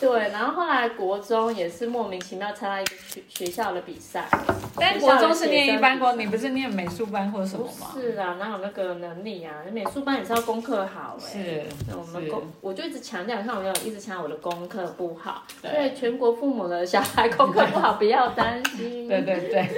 [0.00, 4.28] 对，然后后来国中也是莫名其妙参加一个学学校的比赛，
[4.76, 7.88] 但国中是念一般国，你不是念美术班或者什么吗？
[7.94, 9.52] 是啊，哪有那个能力啊？
[9.72, 11.62] 美术班也是要功课好哎、是，
[11.96, 19.68] 我们功，我就一直强调，你看我有一直强调我的功课不好，对所以全国父母的小孩功课不好 不要担心，对对对，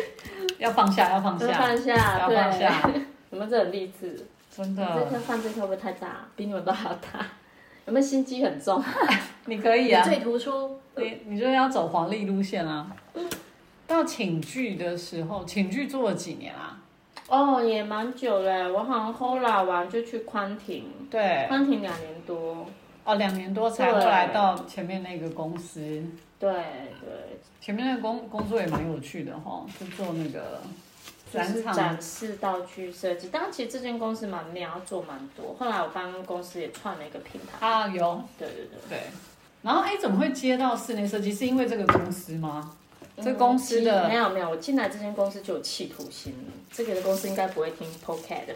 [0.58, 2.90] 要放下，要放要下，放下，要对，放下，
[3.30, 4.26] 有没有这很励志？
[4.54, 6.26] 真的这颗的，犯罪会不会太大？
[6.36, 7.24] 比你们都还要大？
[7.90, 8.80] 有没有心机很重？
[9.46, 12.86] 你可以啊，最突出，你你就是要走黄历路线啊。
[13.84, 16.78] 到请剧的时候，请剧做了几年啊？
[17.28, 22.64] 哦，也蛮久嘞，我好像后来完就去宽庭，对，宽庭两年多。
[23.02, 25.80] 哦，两年多才对后来到前面那个公司，
[26.38, 30.60] 对对，前面那个工工作也蛮有趣的哈，就做那个
[31.32, 33.28] 就是展示道具设计。
[33.28, 35.54] 当然其实这间公司蛮妙，做蛮多。
[35.58, 37.66] 后来我帮公司也创了一个品牌。
[37.66, 38.98] 啊有对对对。
[38.98, 38.98] 对，
[39.62, 41.32] 然后哎，怎么会接到室内设计？
[41.32, 42.76] 是因为这个公司吗？
[43.22, 46.52] 这公司的嗯没有没有，我进来这间公司就有企图心了。
[46.72, 48.54] 这个公司应该不会听 Podcast 的，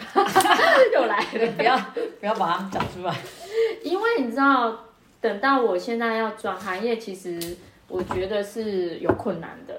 [0.95, 1.53] 又来了。
[1.57, 1.77] 不要
[2.19, 3.15] 不要把它讲出来。
[3.85, 4.75] 因为你知道，
[5.21, 7.57] 等到我现在要转行业，其实
[7.89, 9.79] 我觉得是有困难的。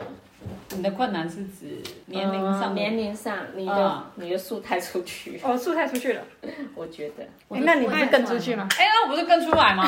[0.75, 2.75] 你的困难是指年龄上嗯？
[2.75, 6.21] 年龄上，你的、嗯你的树太出去，哦，树太出去了，
[6.75, 8.67] 我觉得诶那你不是更出去吗？
[8.77, 9.85] 哎，那我不是更出来吗？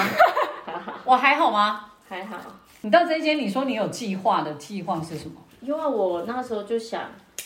[0.65, 1.85] 还 好我还好吗？
[2.07, 2.37] 还好。
[2.81, 5.35] 你到这一间，你说你有计划的计划是什么？
[5.61, 7.03] 因为我那时候就想，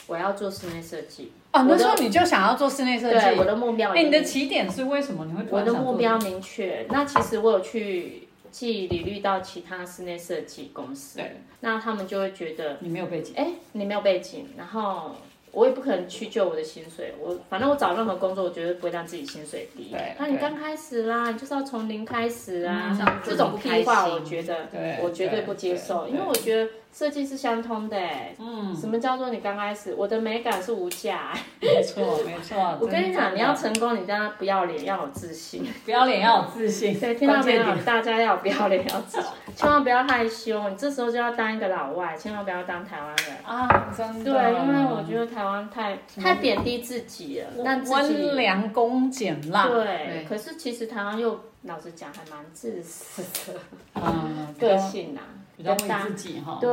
[0.08, 1.32] 我要做室内设计。
[1.54, 3.20] 哦，那时候你就想要做室内设计。
[3.20, 4.08] 对，我的目标已哎，经。
[4.08, 5.26] 你的起点是为什么？
[5.26, 6.86] 你会突我的然想做目标明确。
[6.90, 8.21] 那其实我有去
[8.52, 15.16] 寄履历到其他室内设计公司，对，那他们就会觉得，你没有背景，哎，你没有背景，然后
[15.52, 19.90] 我也不可能去救我的薪水，我反正我找任何工作，我绝对不会让自己薪水低。
[19.92, 20.16] 对。
[20.20, 29.94] 那你刚开始啦，你就是要从零开始啊，嗯这种屁话，我觉得对我绝对不接受，因为我觉得设计是相通的，哎，嗯，什么叫做你刚开始？
[29.98, 31.34] 我的美感是无价。
[31.62, 32.58] 没错没错。
[32.82, 35.66] 我跟你讲，你要成功，你当然不要脸，要有自信。
[35.86, 37.64] 不要脸，要有自信，对，听到没有？
[37.86, 40.70] 大家要不要脸，要自信，千万不要害羞。
[40.70, 43.38] 你这时候就要当一个老外，千万不要当台湾人。
[43.46, 44.32] 啊，真的。
[44.32, 53.22] 对，因为我觉得台湾太太贬低自己了，但温良恭俭让，对对，可是其实台湾又老实讲还蛮自私
[53.54, 53.60] 的
[53.96, 55.22] 嗯，个性啊，
[55.62, 56.58] 比较大为自己哈。
[56.60, 56.72] 对，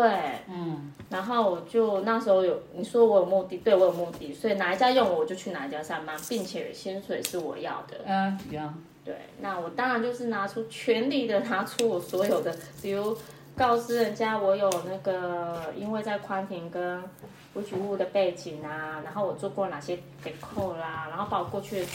[0.49, 8.01] 嗯，然后我就那时候有你说我有目的，对我有目的，所以哪一家用我我就去哪一家上班，并且薪水是我要的。
[8.07, 8.75] 嗯，一样。
[9.05, 13.17] 对，那我当然就是拿出全力的拿出我所有的，比如
[13.57, 17.03] 告知人家我有那个，因为在宽庭跟
[17.59, 21.87] 吴举物的背景啊，然后我做过哪些 deco 啦，然后把我过去的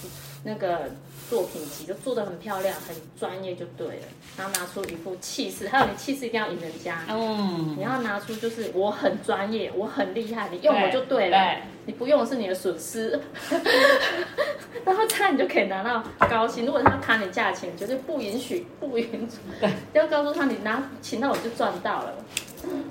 [0.43, 0.89] 那个
[1.29, 4.03] 作品集就做的很漂亮，很专业就对了，
[4.37, 6.99] 然后拿出一副气势，还有你气势一定要赢人家。
[7.07, 13.17] 嗯，你要拿出就是我很专业，我很厉害，你用我就对了，对你不用是你的损失。
[14.83, 16.65] 然后这样你就可以拿到高薪。
[16.65, 19.37] 如果他砍你价钱，绝对不允许，不允许。
[19.61, 22.13] 对，要告诉他你拿请到我就赚到了。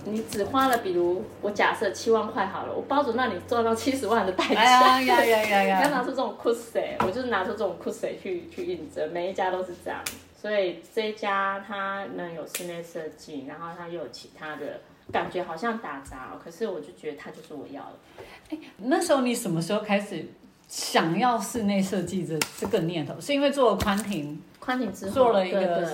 [0.04, 5.00] 你只花了，比如我假设七万块好了，我包准让你赚到七十万的代哎价。
[5.00, 6.02] 呀呀呀呀你要拿！
[6.02, 10.00] 出这种酷谁，我就是拿出这种酷谁去去应征，每一家都是这样。
[10.40, 14.80] 所以这一家他呢有室内设计，然后他又有其他的，
[15.12, 18.24] 感觉好像打杂哦，可是我就觉得他就是我要的。
[18.50, 20.26] 哎那时候你什么时候开始
[20.66, 23.20] 想要室内设计这这个念头？
[23.20, 25.88] 是因为做了宽庭，宽庭之后做了一个对对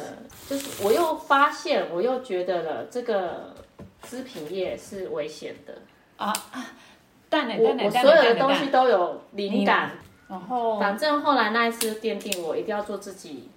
[0.48, 3.54] 就是我又发现，我又觉得了这个
[4.08, 5.74] 织品业是危险的。
[6.16, 6.66] 啊啊
[7.30, 9.90] 我我所有的东西，都有灵感，
[10.28, 13.50] 然后反正后来那一次奠定我一定要做自己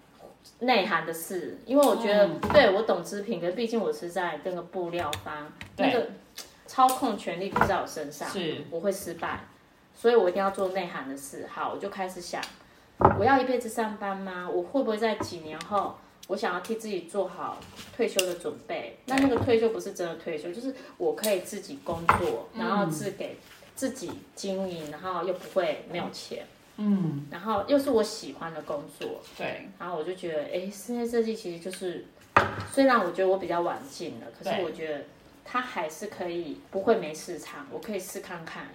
[0.60, 6.10] 内涵的事，因为我觉得、嗯对我懂织品，可是毕竟我是在那个布料方，那个
[6.68, 9.40] 操控权力不在我身上，是我会失败，
[9.96, 11.48] 所以我一定要做内涵的事。
[11.50, 12.42] 好，我就开始想，
[13.18, 14.50] 我要一辈子上班吗？
[14.52, 15.96] 我会不会在几年后？
[16.28, 17.60] 我想要替自己做好
[17.96, 23.36] 退休的准备，那那个退休不是真的退休，就是我可以自己工作，然后自给
[23.76, 26.46] 自己经营，然后又不会没有钱，
[26.78, 32.06] 嗯，然后又是我喜欢的工作，对，然后我就觉得，哎，室内设计其实就是，
[32.72, 35.04] 虽然我觉得我比较晚进了，可是我觉得
[35.44, 38.70] 它还是可以，不会没市场，我可以试看看，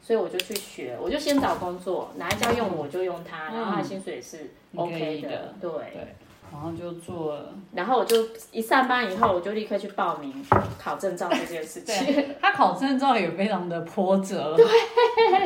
[0.00, 5.70] 所以我就去学，我就先找工作，哪一家用我就用它，然后它薪水也是 OK 以的对。
[5.70, 6.14] 对，
[6.52, 7.52] 然后就做了。
[7.72, 8.16] 然后我就
[8.50, 10.32] 一上班以后，我就立刻去报名
[10.78, 12.14] 考证照这件事情。
[12.14, 14.56] 对， 他考证照也非常的波折。
[14.56, 14.66] 对，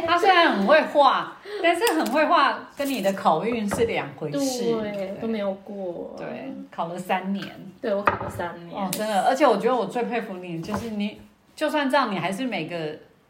[0.07, 4.65] 他虽然很会画，但是很会画跟你的考运是两回事。
[4.81, 6.15] 对，都没有过。
[6.17, 7.45] 对，考了三年。
[7.81, 8.75] 对我考了三年。
[8.75, 11.21] 哦，真的，而且我觉得我最佩服你，就是你，
[11.55, 12.77] 就算这样，你还是每个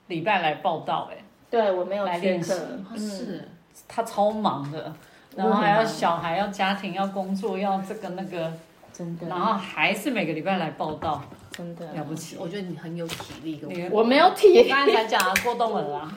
[0.06, 1.16] 礼拜来报道，哎，
[1.50, 2.52] 对我没有缺来练习
[2.96, 3.48] 是，
[3.88, 4.92] 他超忙的，
[5.36, 8.52] 然后还要小孩，要家庭，要工作，要这个那个，
[8.92, 12.36] 真的，然后还是每个礼拜来报道，真的了不起。
[12.38, 16.12] 我觉得你很有体力我没有体力刚才才讲啊，郭东文啊，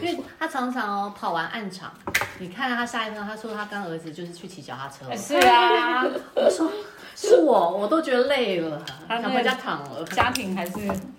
[0.00, 1.92] 因为他常常哦跑完暗场，
[2.38, 6.70] 你看他下一分，他说他跟儿子就是去骑脚踏车，是啊，我说
[7.14, 10.04] 是我，我都觉得累了，他想回家躺了。
[10.06, 10.72] 家庭还是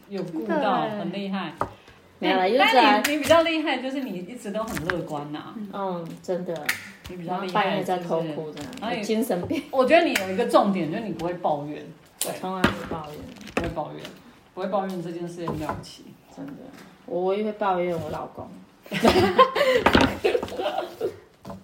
[0.10, 1.54] 有顾到，很厉害。
[2.20, 6.54] 没有啦就是但你你比较厉害，就是你一直都很乐观呐、嗯，真的，
[7.10, 7.54] 你比较厉害。
[7.54, 11.84] 半夜在偷哭的，然后你精神病，我觉得你有一个重点，就是你不会抱怨，
[12.20, 13.20] 对，从来不抱怨，
[13.56, 14.04] 不会抱怨，
[14.54, 16.06] 不会抱怨这件事情了不起。
[16.36, 16.54] 真的，
[17.06, 18.48] 我唯一会抱怨我老公。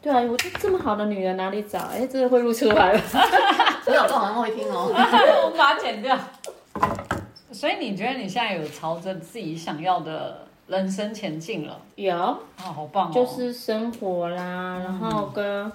[0.01, 1.79] 对啊，我就这么好的女人哪里找？
[1.79, 3.01] 哎，这个会露出来了。
[3.85, 4.87] 我老公好像会听哦。
[4.93, 6.17] 我把它剪掉。
[7.51, 11.81] 所以你觉得你现在有朝着自己想要的人生前进了？
[11.95, 13.11] 有，啊，好棒哦！
[13.13, 15.71] 就是生活啦，然后跟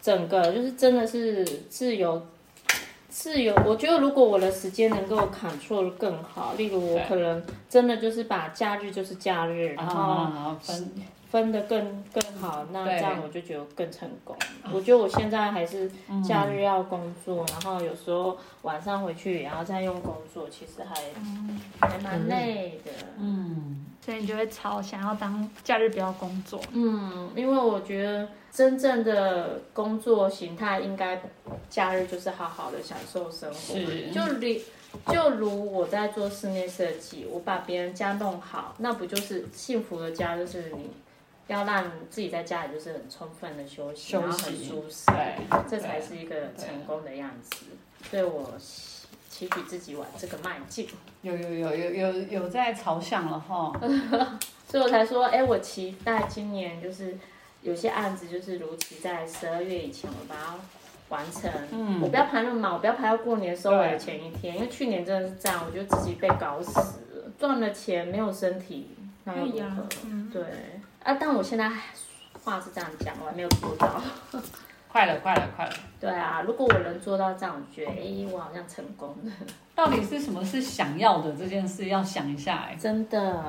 [0.00, 2.20] 整个就是真的是自由，
[3.08, 3.54] 自由。
[3.66, 10.92] 我觉得如果我的时间能够 control 更好，例如我可能真的就是把假日就是假日，然后啊，分
[11.28, 14.36] 分的更更好，那对这样我就觉得更成功。
[14.72, 20.94] 我觉得我现在还是嗯假日要工作，然后有时候晚上回去也要再用工作，其实还
[21.80, 22.92] 还蛮累的。
[23.18, 26.60] 嗯，所以你就会朝想要当假日不要工作。
[26.72, 31.20] 嗯，因为我觉得真正的工作形态应该
[31.68, 33.74] 假日就是好好的享受生活。
[33.74, 34.60] 是就如
[35.12, 40.36] 就如我在做室内设计，我把别人家弄好，那不就是幸福的家？
[40.36, 40.88] 就是你
[41.48, 45.34] 要让自己在家里就是很充分的休息，休然后很舒适，对，
[45.68, 47.66] 这才是一个成功的样子。
[48.08, 48.52] 所以我
[49.36, 50.88] 期许自己往这个迈进。
[51.20, 53.70] 有有有有有有在朝向了哈。
[54.66, 57.16] 所以我才说，哎、我期待今年就是
[57.60, 60.54] 有些案子，就是如期在十二月以前我把它
[61.10, 61.50] 完成。
[61.70, 68.88] 嗯我不要排那么满，我不要排到过年收尾的前一天，因为去年真的是这样，我觉得自己被搞死了，赚了钱没有身体，
[69.24, 69.86] 那又如何？
[70.06, 70.42] 嗯，对
[71.04, 71.70] 啊，但我现在
[72.42, 74.02] 话是这样讲，我还没有做到。
[74.96, 75.72] 快了，快了，快了！
[76.00, 79.32] 对啊，如果我能做到这样，我觉得哎、我好像成功了，
[79.74, 83.44] 到底是什么是想要的这件事，要想一下哎，真的。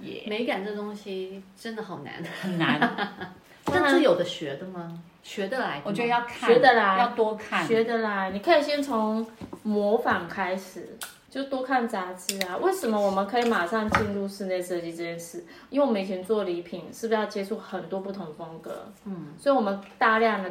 [0.00, 2.80] 也美感这东西真的好难，很难。
[3.66, 5.00] 但是有的学的吗？
[5.22, 5.82] 学得来的吗？
[5.84, 7.64] 我觉得要看，学得来要多看。
[7.64, 9.24] 学的来，你可以先从
[9.62, 10.96] 模仿开始，
[11.30, 12.56] 就多看杂志啊。
[12.56, 15.44] 为什么我们可以马上进入室内设计这件事？
[15.70, 18.90] 因为我们以前做礼品，是不是要接触很多不同风格？
[19.04, 20.50] 嗯，所以我们大量的，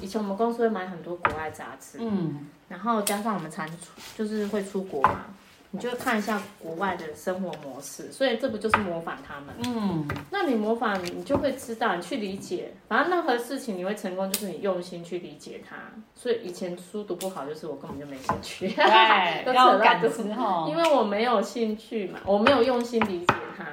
[0.00, 3.74] 以前我们公司会买很多国外杂志，嗯，然后加上我们常出，
[4.16, 5.26] 就是会出国嘛，
[5.72, 9.54] 你就看一下国外的生活模式，所以这不就是模仿他们？
[9.64, 15.76] 嗯，那你模仿，你就会知道，你去理解，反正任何事情你会成功，就是你用心去理解它。
[16.14, 20.66] 所以以前书读不好，就是我根本就没兴趣，对， 都扯到要感这知哈。
[20.68, 23.64] 因为我没有兴趣嘛，我没有用心理解它。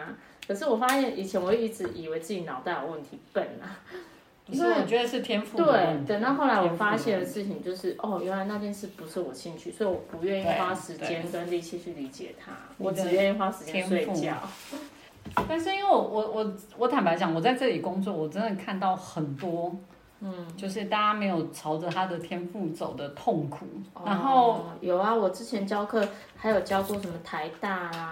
[0.47, 3.81] 可是我发现以前我一直以为自己脑袋有问题，笨啊。
[4.47, 6.05] 不是，我觉得是天赋的对。
[6.07, 14.37] 等到后来我发现的事情就是，哦，原来那件事不是我兴趣，所以我不愿意花时间跟力气去理解它，我只愿意花时间睡觉。
[15.47, 19.75] 但是因为我我我我坦白讲，我在这里工作，我真的看到很多，
[20.21, 23.65] 嗯，就是大家没有朝着他的天赋走的痛苦，
[24.05, 26.07] 然后哦有啊，我之前教课
[26.37, 28.09] 还有教过什么台大啦，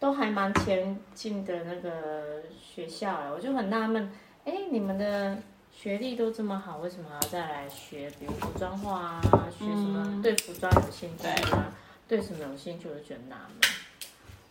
[0.00, 4.10] 都还蛮前进的那个学校哎，我就很纳闷，
[4.44, 5.38] 哎，你们的
[5.80, 9.22] 学历都这么好，为什么还要再来学，比如服装画啊，
[9.56, 11.72] 学什么、对服装有兴趣啊，
[12.08, 13.70] 对什么有兴趣，我就觉得纳闷。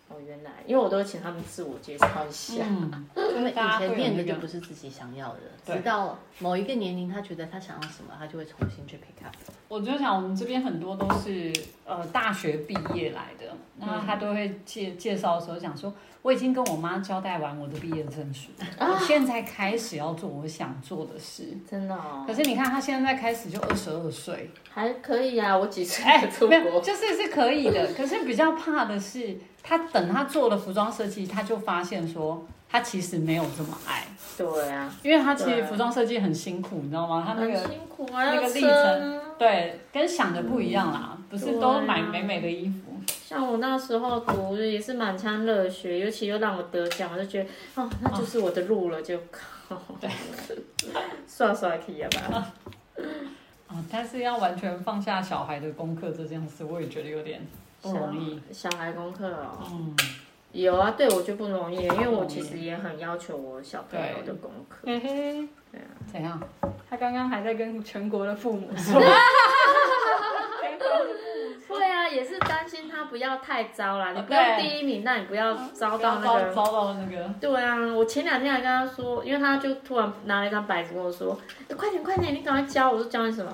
[0.08, 2.63] 哦，原来，因为我都会请他们自我介绍一下。
[2.66, 9.36] 嗯，因为以前念的就不是自己想要的，对直到某一个年龄，他觉得他想要什么，他就会重新去 pick up。
[9.68, 11.52] 我就想我们这边很多都是
[11.86, 15.94] 呃大学毕业来的，那他都会介介绍的时候讲说，
[16.28, 18.50] 我已经跟我妈交代完我的毕业证书，
[18.82, 21.58] 我现在开始要做我想做的事。
[21.66, 27.94] 真的哦可，是你看他现在开始就二十二岁，还可以啊，我几岁哎没有，就是是可以的。
[27.94, 34.04] 可是比较怕的是，他等他做了服装设计，他就发现说，他其实没有这么爱，
[34.38, 37.24] 对啊，因为他其实服装设计很辛苦，你知道吗？
[37.26, 42.87] 他那很个辛苦啊，那个历程对跟想的不一样啦，不是都买美美的衣服。
[43.28, 50.10] 像我那时候读也是满腔热血，尤其又让我得奖，我就觉得哦，那就是我的路了，就靠，对，
[51.28, 52.54] 算算可以吧？
[53.68, 57.46] 哦，但是要完全放下小孩的功课这件事，我也觉得有点
[57.82, 58.42] 不容易。
[58.54, 59.94] 小孩功课哦，嗯，
[60.54, 64.78] 有啊，对我就不容易，因为我其实也很要求我小朋友的功课。
[64.86, 65.46] 嘿嘿，
[66.10, 66.42] 怎样？
[66.90, 69.20] 他刚刚还在跟全国的父母说，对啊，
[72.18, 76.52] 也是担心他不要太糟啦，你不对要第一名，那你不要遭到那个。
[76.52, 83.54] 遭遭到那个，对啊，我前两天还跟他说，因为他就突然拿了一张白纸跟我说：“欸快点快点，你赶快教！”我说：“教你什么？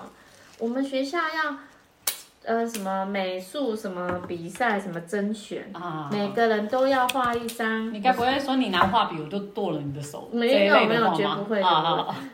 [0.60, 1.58] 我们学校要
[2.45, 10.30] 呃什么美术什么比赛什么甄选，啊，每个人都要画一张。”你该不会说你拿画笔我就剁了你的手？
[10.32, 11.60] 没有没有绝不会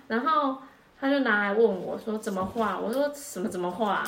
[0.08, 0.58] 然后
[1.02, 4.04] 他就拿来问我说怎么画，我说什么怎么画，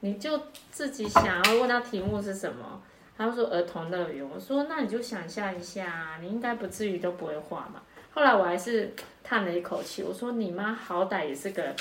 [0.00, 2.80] 你就自己想要问他题目是什么，
[3.16, 7.82] 他就说儿童乐园，我说那你就想象一下，你应该不至于都不会画嘛。
[8.12, 11.74] 后来我还是叹了一口气，我说你妈好歹也是个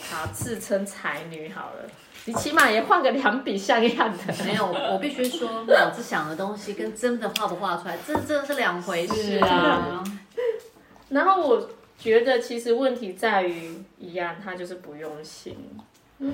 [0.00, 1.90] 好自称才女好了，
[2.24, 4.44] 你起码也画个两笔像样的。
[4.44, 10.02] 没有，我必须说，脑子想的东西跟真的画不画出来，这真的是两回事啊，
[11.10, 15.56] 然后我觉得其实问题在于一样，他就是不用心。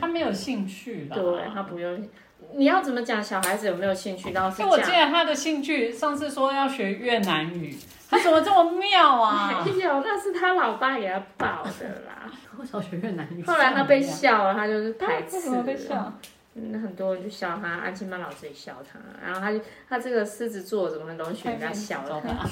[0.01, 1.17] 他没有兴趣啦。
[1.17, 2.09] 对他不用，
[2.55, 4.33] 你要怎么讲小孩子有没有兴趣？
[4.33, 4.91] 倒是因为我记。
[4.91, 7.77] 得他的兴趣，上次说要学越南语，
[8.09, 9.63] 他怎么这么妙啊？
[9.67, 12.31] 没有，那是他老爸给他报的啦。
[12.59, 13.43] 为什么学越南语？
[13.45, 15.37] 后来他被笑了，他就是排斥。
[15.37, 16.13] 为什么被笑？
[16.55, 22.49] 嗯，很多人就笑他，安亲班老师也笑他，然后他就他这个狮子座怎么能容易学人家笑他？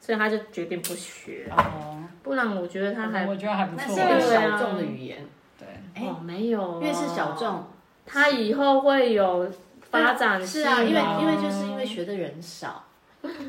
[0.00, 1.46] 所以他就决定不学。
[1.50, 3.94] 哦，不然我觉得他还我觉得还不错。
[3.96, 5.26] 小众的语言，对，
[5.94, 7.64] 哎哦没有，越是小，众，
[8.04, 9.50] 他以后会有
[9.90, 12.84] 发展性是啊，因为哦因为就是因为学的人少，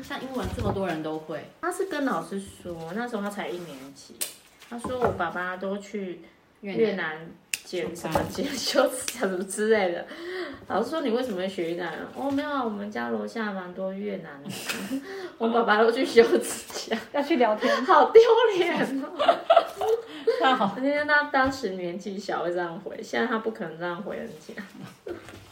[0.02, 4.14] 像英文这么多人都会，他是跟老师说，那时候他才一年级，
[4.70, 6.22] 他说我爸爸都去
[6.60, 7.28] 越南
[7.64, 10.06] 剪什么剪修指甲什么之类的。
[10.68, 11.92] 老师说你为什么会学越南？
[12.14, 15.02] 哦，没有啊，我们家楼下蛮多越南人，
[15.38, 18.22] 我爸爸都去修指甲，要去聊天，好丢
[18.56, 19.10] 脸哦。
[20.40, 24.54] 太好，因为他当时年纪小会这样回，现在他不可能这样回人家，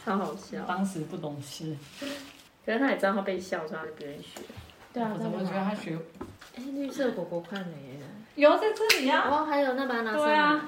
[0.03, 0.63] 超好笑。
[0.67, 1.75] 当时不懂事，
[2.65, 4.41] 可是他也知道他被笑，所以他就不愿意学。
[4.93, 5.97] 对啊，我怎么觉得他学
[6.55, 8.07] 哎，绿色果果快没了。
[8.35, 9.27] 有在这里啊？
[9.29, 10.27] 哦，还有那把它拿上来。
[10.27, 10.65] 对啊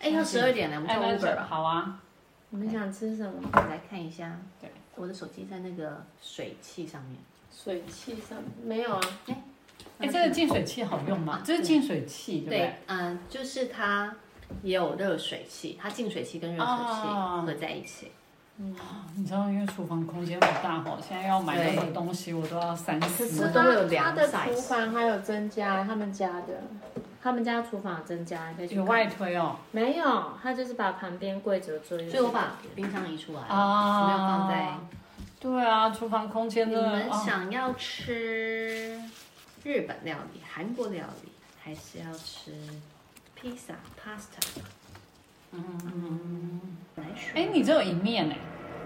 [0.00, 1.46] 哎，要十二点了，我们叫哎，那 Uber 吧。
[1.48, 2.00] 好啊，
[2.50, 3.48] 你们想吃什么？
[3.52, 7.18] 我来看一下，对，我的手机在那个水器上面。
[7.50, 9.00] 水器上没有啊？
[9.26, 9.42] 哎，
[10.00, 11.40] 这个净水器好用吗？
[11.44, 12.74] 这是净水器，对不对？
[12.86, 14.14] 嗯，就是它
[14.62, 18.10] 也有热水器，它净水器跟热水器哦合在一起。
[18.58, 23.48] 你知道，因为厨房空间不大哈，现在要买任何东西我都要三可思是。
[23.52, 26.62] 都会有他量的厨房还有增加，他们家的，
[27.22, 29.56] 他们家厨房有增加，可以有外推哦。
[29.72, 34.68] 没有，他就是把旁边柜子做一所以我把冰箱移出来，啊没有放在。
[35.38, 36.92] 对啊，厨房空间的你。
[36.92, 38.98] 们哦想要吃
[39.66, 42.52] 日本料理、韩国料理，还是要吃
[43.34, 44.60] 披萨、pasta？
[45.50, 46.60] 嗯，
[46.94, 47.34] 来选。
[47.34, 48.38] 哎，你这有一面哎，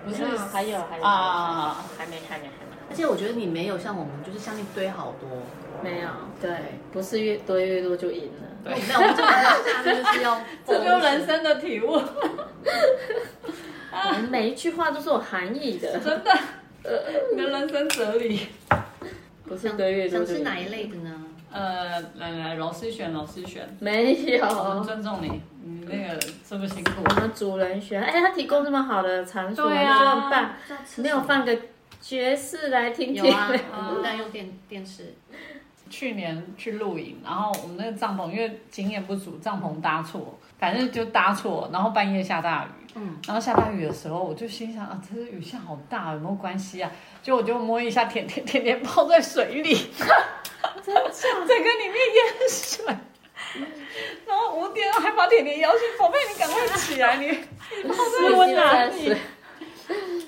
[0.07, 1.85] 不是还有还有啊？
[1.99, 2.53] 还没还没还
[2.89, 5.29] 而且我觉得你没有像我们，就是相信堆好多。
[5.85, 6.09] 没，有，
[6.41, 6.57] 对，
[6.91, 8.49] 不是越堆越多就赢了。
[8.65, 11.93] 对，没有，我们这晚上下面就是要 这就是人生的体悟，
[13.93, 16.39] 我们每一句话都是有含义的，真的。
[17.33, 18.49] 你的人生哲理。
[19.51, 21.25] 不是多越多就赢想吃哪一类的呢？
[21.51, 27.03] 呃，来来，老师选，老师选，没有，我们尊重你，你那个这么辛苦。
[27.05, 30.51] 我们主人选，哎，他提供这么好的场所，对啊就很棒。
[30.99, 31.59] 没有放个
[32.01, 33.35] 爵士来听听有。
[33.35, 33.51] 啊，
[33.89, 35.13] 我们在用电电视。
[35.89, 46.91] 去年去露营，然后我们那个帐篷因为经验不足，帐篷搭错，反正就搭错，然后半夜下大雨，嗯，然后下大雨的时候，我就心想啊，这个雨下好大，有没有关系啊？
[47.23, 49.75] 就我就摸一下甜甜甜甜泡在水里，
[50.85, 52.87] 真 的假整个里面淹水。
[54.27, 59.13] 然后五点还把甜甜摇醒，宝贝，你赶快起来，你你 泡在我哪里？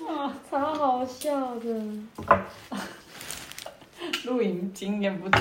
[0.09, 1.69] 啊，超好笑的，
[4.25, 5.39] 露营经验不足，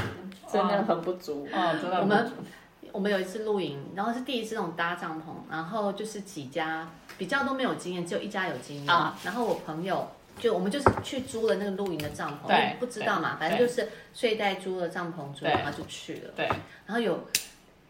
[0.52, 1.48] 真的很不足。
[1.52, 2.48] 啊，真的我们很不足。
[2.92, 6.88] 我们有一次露营，然后是第一次那种搭帐篷，然后就是几家
[7.22, 8.90] 比较都没有经验，只有一家有经验。
[8.90, 10.10] 啊然后我朋友
[10.40, 16.32] 就我们就是去租了那个露营的帐篷，对不知道嘛，反正就是睡袋租了帐篷之后，对然后就去了。
[16.36, 16.48] 对，
[16.88, 17.14] 然后有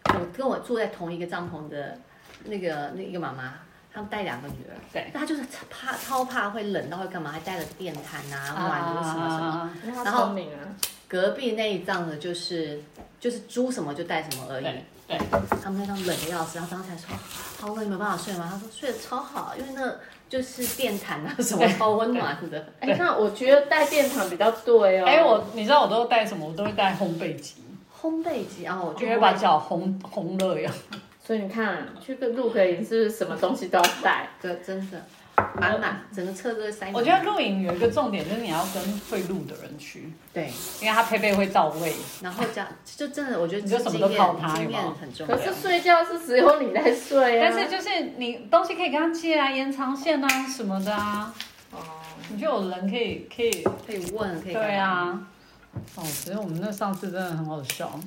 [0.03, 1.97] 我跟我住在同一个帐篷的
[2.43, 3.53] 那个那一个妈妈，
[3.93, 10.03] 他们带两个女儿，对，她就是怕超怕会冷到会干嘛，还带了电毯啊、暖炉什么什么。
[10.03, 10.35] 然后
[11.07, 12.83] 隔壁那一帐的就是
[13.17, 14.65] 就是租什么就带什么而已。
[15.61, 17.07] 他们那张冷的要死，然后早上起来说
[17.59, 18.49] 好冷，你没有办法睡吗？
[18.51, 19.93] 他说睡得超好，因为那
[20.29, 22.65] 就是电毯啊什么超温暖的。
[22.79, 25.05] 哎，那我觉得带电毯比较对哦。
[25.05, 26.47] 哎，我你知道我都带什么？
[26.47, 27.55] 我都会带烘焙机，
[28.01, 30.71] 烘焙机，然后我就就会把脚烘烘热呀。
[31.23, 34.27] 所以你看，去个露个营是不是什么东西都要带？
[34.41, 35.01] 这真的
[35.59, 36.93] 满满，整个车都会塞满。
[36.93, 40.49] 我觉得露营有一个重点就是你要跟会露的人去，对，
[40.81, 41.93] 因为他配备会到位。
[42.21, 45.35] 然后加就真的，我觉得你就什么都靠它验经验很重要。
[45.35, 47.49] 可是睡觉是只有你在睡啊。
[47.49, 51.33] 但是就是你东西可以跟他借啊，延长线啊什么的啊，
[51.71, 51.79] 哦，
[52.29, 53.63] 你就有人可以可以。
[53.85, 55.27] 可以问，可以对啊，
[55.95, 57.99] 哦，其实我们那上次真的很好笑。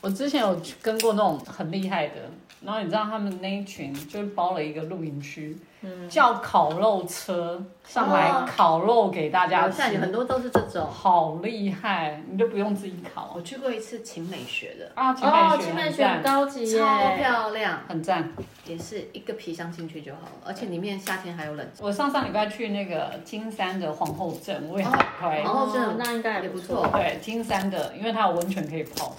[0.00, 2.14] 我之前有去跟过那种很厉害的，
[2.60, 10.88] 然后你知道他们那一群就是包了一个露营区，嗯，叫烤肉车上来哦烤肉给大家有像有很，多都是这种。
[10.90, 15.12] 好厉害，你就不用自己烤我去过一次晴美学的，啊。
[15.12, 18.32] 秦哦，美青梅雪雪很高级耶，超漂亮，很赞。
[18.64, 21.82] 也是一个皮箱进去就好了，而且里面夏天还有冷气。
[21.82, 25.42] 我上上礼拜去那个金山的皇后镇，我也很推。
[25.42, 26.88] 皇后镇，那应该也不错错。
[26.92, 29.14] 对，金山的，因为它有温泉可以泡哦，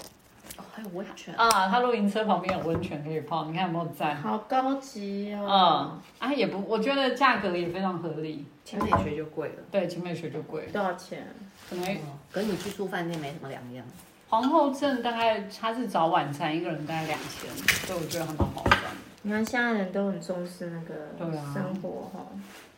[0.74, 1.34] 还有温泉。
[1.36, 4.16] 啊，它露营车旁边有温泉可以泡，你看有没有赞？
[4.18, 5.48] 好高级哦。
[5.48, 8.46] 嗯，啊也不，我觉得价格也非常合理。
[8.66, 11.28] 晴美学就贵了，对，秦美学就贵，多少钱？
[11.70, 13.86] 可能哦跟你去住饭店没什么两样。
[14.30, 17.50] 皇后镇大概它是早晚餐，一个人大概两千，
[17.86, 19.02] 所以我觉得还蛮划算的。
[19.22, 22.26] 你看现在人都很重视那个生活哈。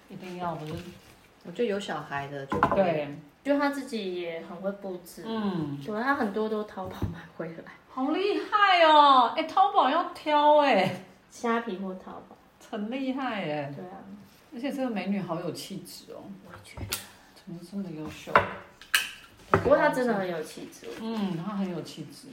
[0.10, 0.74] 一定要不是，
[1.46, 2.60] 我觉得有小孩的就。
[2.76, 9.34] 对，就他自己也很会布置，嗯，对他很多都淘宝买回来，好厉害哦！
[9.38, 11.00] 哎，淘宝要挑哎，
[11.32, 12.36] 虾皮或淘宝，
[12.70, 13.74] 很厉害哎。
[13.74, 14.04] 对啊，
[14.54, 16.98] 而且这个美女好有气质哦，我也觉得，
[17.34, 18.34] 怎么这么优秀？
[19.50, 22.28] 不过她真的很有气质，嗯，她很有气质。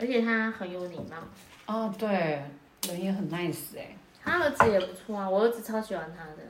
[0.00, 1.18] 而且她很有礼貌，
[1.72, 2.42] 哦，对，
[2.88, 3.94] 人也很 nice 哎，
[4.24, 6.42] 他儿子也不错啊，我儿子超喜欢他的，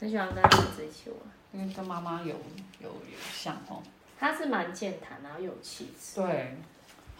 [0.00, 1.18] 很喜欢跟他儿子一起玩。
[1.52, 2.34] 因为跟妈妈有
[2.80, 3.82] 有有像哦。
[4.18, 6.22] 他是蛮健谈，然后有气质。
[6.22, 6.56] 对，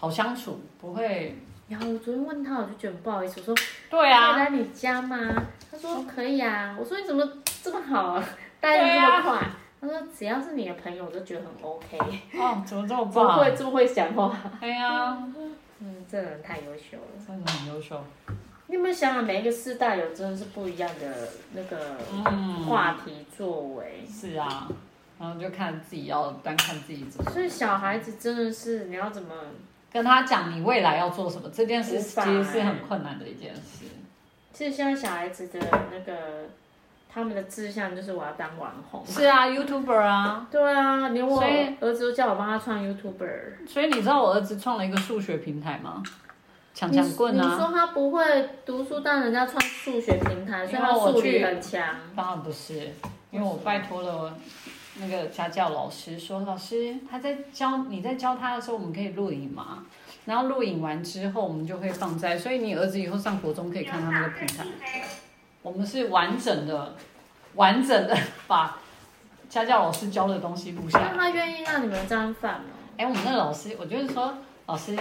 [0.05, 1.35] 好相处，不会。
[1.67, 3.55] 然后我昨天问他，我就觉得不好意思，我说
[3.89, 5.17] 对可以啊，来你家吗？
[5.71, 6.77] 他说可以啊。
[6.79, 7.27] 我说你怎么
[7.63, 8.25] 这么好啊，
[8.61, 9.49] 答应这么快？
[9.81, 11.97] 他说只要是你的朋友，我都觉得很 OK，
[12.39, 13.39] 哦，怎么这么怎么棒？
[13.41, 14.37] 会这么会讲话？
[14.61, 15.17] 哎呀，
[15.81, 17.25] 嗯，这人太优秀了。
[17.27, 17.99] 真的很优秀。
[18.67, 21.97] 你有没有想想，每一个世代有真的是不一样的那个
[22.31, 24.69] 嗯，话题作为，是啊，
[25.19, 29.33] 然后就看自己要单看自己怎么所以小孩子真的是你要怎么？
[29.95, 33.87] 跟他讲你未来要做什么，这件事其实是很困难的一件事。
[34.53, 35.61] 其实现在小孩子的
[35.93, 36.49] 那个
[37.09, 39.05] 他们的志向就是我要当网红。
[39.07, 43.69] 是啊，YouTuber 啊，对啊，连我所以儿子都叫我帮他创 YouTuber。
[43.69, 46.03] 所以你知道我儿子创了一个数学平台吗？
[46.75, 47.57] 抢你抢棍你啊！
[47.57, 51.95] 说他不会读书，但人家创数学平台，所以他数我去理很强。
[52.17, 52.91] 当然不是，
[53.31, 54.37] 因为我拜托了
[54.97, 59.85] 那个家教老师说，老师他在教你在教他的时候，我们可以录影吗？
[60.25, 64.65] 然后录影完之后，我们就会放在，所以你儿子以后上国中可以看他那个平台。
[65.63, 66.95] 我们是完整的、
[67.57, 68.17] 完整的
[68.47, 68.79] 把
[69.49, 71.19] 家教老师教的东西录下来那。
[71.19, 72.65] 他愿意让你们这样放吗？
[72.97, 74.33] 哎，我们那个老师，我就是说，
[74.67, 74.97] 老师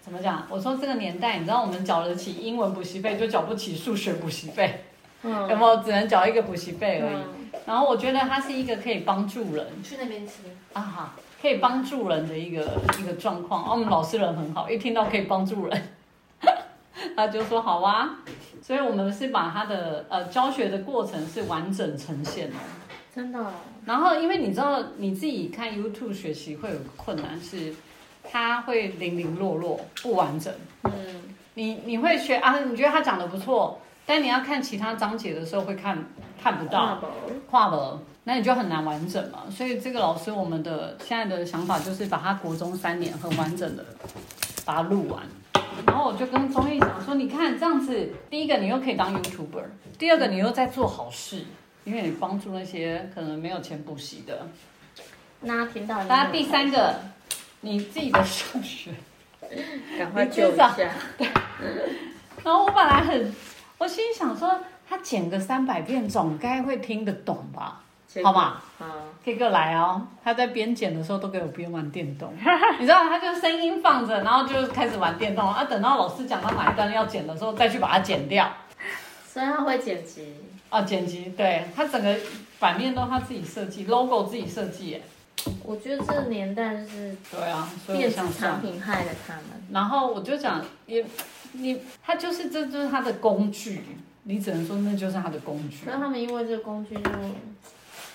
[0.00, 0.46] 怎么讲？
[0.48, 4.84] 我说这个年代，你知道我们缴得起英文补习费，就缴不起数学补习费，
[5.22, 5.76] 有嗯没有？
[5.82, 7.14] 只能缴一个补习费而已。
[7.14, 7.24] 嗯
[7.66, 10.34] 然后我觉得他是一个可以帮助人去那边吃。
[10.72, 13.64] 啊哈，可以帮助人的一个一个状况。
[13.64, 15.82] 哦，我们老师人很好，一听到可以帮助人，
[17.16, 18.18] 他就说好啊。
[18.62, 22.56] 所以我们是把他的呃教学的过程是完整呈现的。
[23.14, 23.52] 真的哦，
[23.84, 27.72] 然后，因为你知道你自己看 YouTube 学习会有个困难是，
[28.24, 30.52] 它会零零落落不完整。
[30.82, 31.22] 嗯，
[31.54, 36.04] 你你会学啊，你觉得他讲的不错，但你要看其他章节的时候会看
[36.42, 37.02] 看不到
[37.50, 39.44] 跨了，那你就很难完整嘛。
[39.50, 43.84] 所以这个老师我们的现在的想法就是把他国中三年很完整的
[44.64, 45.22] 把它录完。
[45.86, 49.64] 然后我就跟钟毅讲说，你看这样子，第一个你又可以当 YouTuber，
[49.98, 51.44] 第二个你又在做好事，
[51.84, 54.46] 因为你帮助那些可能没有钱补习的。
[55.40, 56.94] 那他听到，大家第三个，
[57.62, 58.90] 你自己的数学。
[59.98, 60.74] 赶快救一下。
[62.42, 63.34] 然后我本来很，
[63.84, 64.58] 我心想说，
[64.88, 67.82] 他剪个三百遍总该会听得懂吧？
[68.24, 70.00] 好吧，啊，可以给我来哦。
[70.22, 72.32] 他在边剪的时候都给我边玩电动，
[72.80, 75.64] 你知道，他就声音放着，然后就开始玩电动啊。
[75.64, 78.50] 等到老师讲到哪一段要剪的时候，再去把它剪掉
[79.26, 80.34] 所以他会剪辑。
[80.70, 80.80] 啊。
[80.80, 82.16] 剪辑，对他整个
[82.58, 85.02] 版面都他自己设计，logo 自己设计，耶。
[85.62, 88.60] 我觉得这个年代就是对啊，所以我电子想产。
[88.62, 89.44] 品害了他们。
[89.70, 91.04] 然后我就讲，也
[91.54, 93.82] 你他就是这就是他的工具，
[94.24, 95.98] 你只能说那就是他的工具那。
[95.98, 97.10] 他们因为这个工具就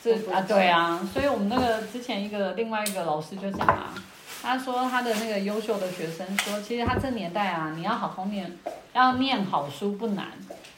[0.01, 3.93] 这啊，对啊，所以我们那个之前一个另外一个老师就讲啊，
[4.41, 8.49] 他说他的那个优秀的学生说，其实他这年代啊，你要好好念，
[8.93, 10.27] 要念好书不难，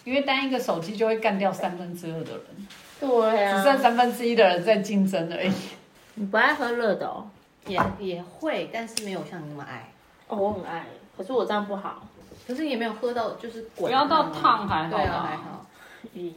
[0.03, 2.67] 因为单一个手机就会干掉三分之二的人，
[2.99, 3.77] 对啊只剩啊。
[3.77, 5.51] 三分之一的人在竞争而已。
[6.15, 7.29] 你不爱喝热的哦？
[7.67, 9.87] 也也会，但是没有像你那么爱。
[10.27, 10.85] 哦，我很爱，
[11.15, 12.07] 可是我这样不好。
[12.51, 15.65] 可是也没有喝到就是滚不要到啊烫还好对啊还好。
[16.15, 16.33] 咦，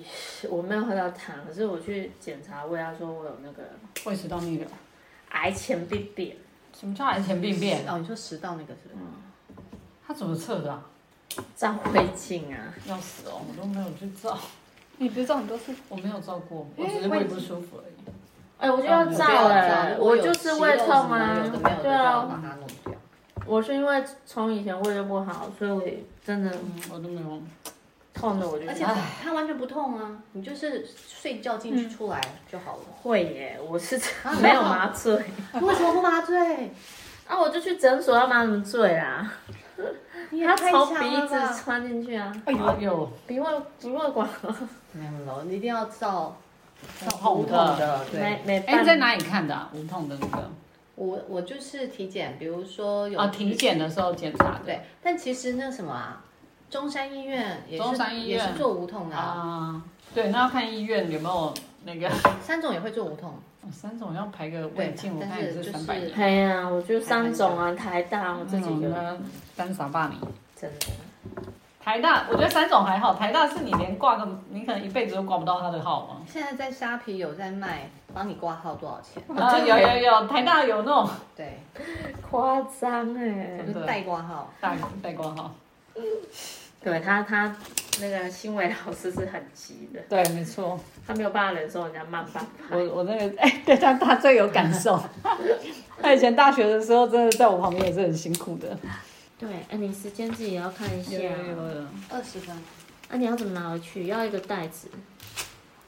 [0.49, 3.63] 我没有喝到糖，可是我去检查胃，他说我有那个
[4.05, 4.69] 胃食道逆流，
[5.31, 6.37] 癌前病变。
[6.79, 7.85] 什么叫癌前病变？
[7.89, 9.05] 哦，你说食道那个是不是？
[10.07, 10.85] 他怎么测的、啊？
[11.57, 14.39] 照胃镜啊，要死哦，我都没有去照，
[14.99, 15.75] 你不是照很多次？
[15.89, 17.95] 我没有照过，我只是胃不舒服而已。
[18.59, 22.41] 哎、我就要照哎、我就是胃痛啊有的没有的，对啊。
[23.47, 25.83] 我是因为从以前胃就不好，所以我
[26.25, 27.43] 真的嗯，我都没有。
[28.15, 28.87] 痛的我就而且
[29.21, 32.21] 它完全不痛啊，你就是睡觉进去出来
[32.51, 32.83] 就好了。
[33.03, 34.01] 会耶，我是
[34.41, 36.73] 没有麻醉为什么不麻醉？
[37.27, 39.33] 啊，我就去诊所要麻什么醉啊？
[40.31, 41.53] 你也他太强从鼻子吧！
[41.53, 43.47] 穿进去啊，哎呦呦，鼻胃
[43.81, 44.29] 鼻胃管
[44.93, 46.37] 没有了，你一定要照
[47.01, 47.77] 照痛无痛的。
[47.79, 48.05] 的。
[48.13, 49.69] 对，哎，没没办你在哪里看的、啊？
[49.75, 50.49] 无痛的那个
[50.97, 54.61] 我我就是体检，比如说有啊，体检的时候检查的。
[54.65, 56.25] 对，但其实那什么啊，
[56.71, 59.23] 中山医院也是中山医院也是做无痛的啊。
[59.23, 59.83] 啊，
[60.15, 63.31] 对，那要看医院有没有那个 三种也会做无痛，
[63.63, 66.13] 哦三种要排个对胃镜，我看也是就是三百年。
[66.15, 69.19] 哎呀，我就三种啊，台大我这这几个种呢，
[69.57, 70.17] 单傻霸你。
[70.57, 70.87] 真的。
[71.85, 76.17] 台大，我觉得三种还好，台大是你连挂个，你可能一辈子都挂不到他的号嘛。
[76.27, 79.23] 现在在虾皮有在卖，帮你挂号多少钱？
[79.37, 81.61] 啊，有有有，台大有那种对，
[82.23, 83.79] 夸张哎就！
[83.79, 84.51] 是代挂号。
[84.63, 85.55] 代代挂号。
[86.83, 87.55] 对他他
[88.01, 92.77] 那个新伟老师是很急的，对，没错，他没有办法忍受人家慢半拍。
[92.77, 94.99] 我我那个 哎，对他他最有感受。
[96.01, 98.75] 他以前大学的时候，真的在我旁边也是很辛苦的。
[99.47, 101.13] 对，哎，你时间自己也要看一下。
[101.13, 102.57] 有有有有，二十分，
[103.11, 104.07] 那你要怎么拿回去？
[104.07, 104.89] 要一个袋子。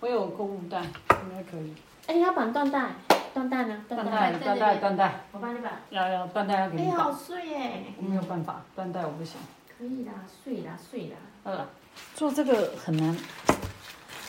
[0.00, 1.74] 我有购物袋，应该可以。
[2.06, 2.90] 哎，要绑缎带，
[3.34, 3.82] 缎带呢？
[3.88, 5.72] 缎缎带缎带缎带，我帮你绑。
[5.88, 7.84] 要要缎带要给哎，好你绑，碎耶！
[7.96, 9.40] 我没有办法，缎带我不行。
[9.78, 10.12] 可以啦，
[10.44, 11.16] 碎啦，碎啦。
[11.44, 11.66] 呃，
[12.14, 13.16] 做这个很难，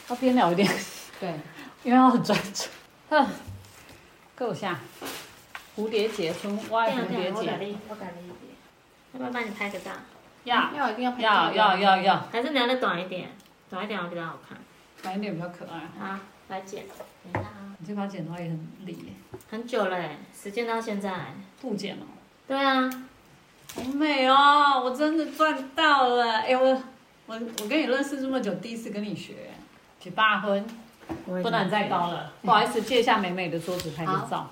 [0.09, 0.71] 要边聊一点，
[1.19, 1.33] 对，
[1.83, 2.69] 因为要很专注。
[3.09, 3.27] 哼，
[4.37, 4.79] 够下。
[5.75, 8.46] 蝴蝶结，春歪蝴蝶结，你，我打你一点。
[9.13, 9.91] 要不要帮你拍个照？
[10.43, 13.29] 要要一定要拍要要要要，还是你要再短一点？
[13.69, 14.57] 短一点我比较好看。
[15.01, 15.81] 短一点比较可爱。
[15.99, 16.85] 好，来剪。
[16.87, 19.13] 等一下啊，你这把剪刀也很利耶，
[19.49, 21.33] 很久了哎，时间到现在。
[21.61, 22.05] 不剪了。
[22.47, 22.89] 对啊，
[23.75, 24.81] 好美哦！
[24.83, 26.39] 我真的赚到了！
[26.39, 26.81] 哎、我
[27.25, 29.51] 我我跟你认识这么久，第一次跟你学，
[29.99, 30.65] 结八分，
[31.25, 32.31] 不能再高了。
[32.41, 34.49] 不好意思，借一下美美的桌子拍个照。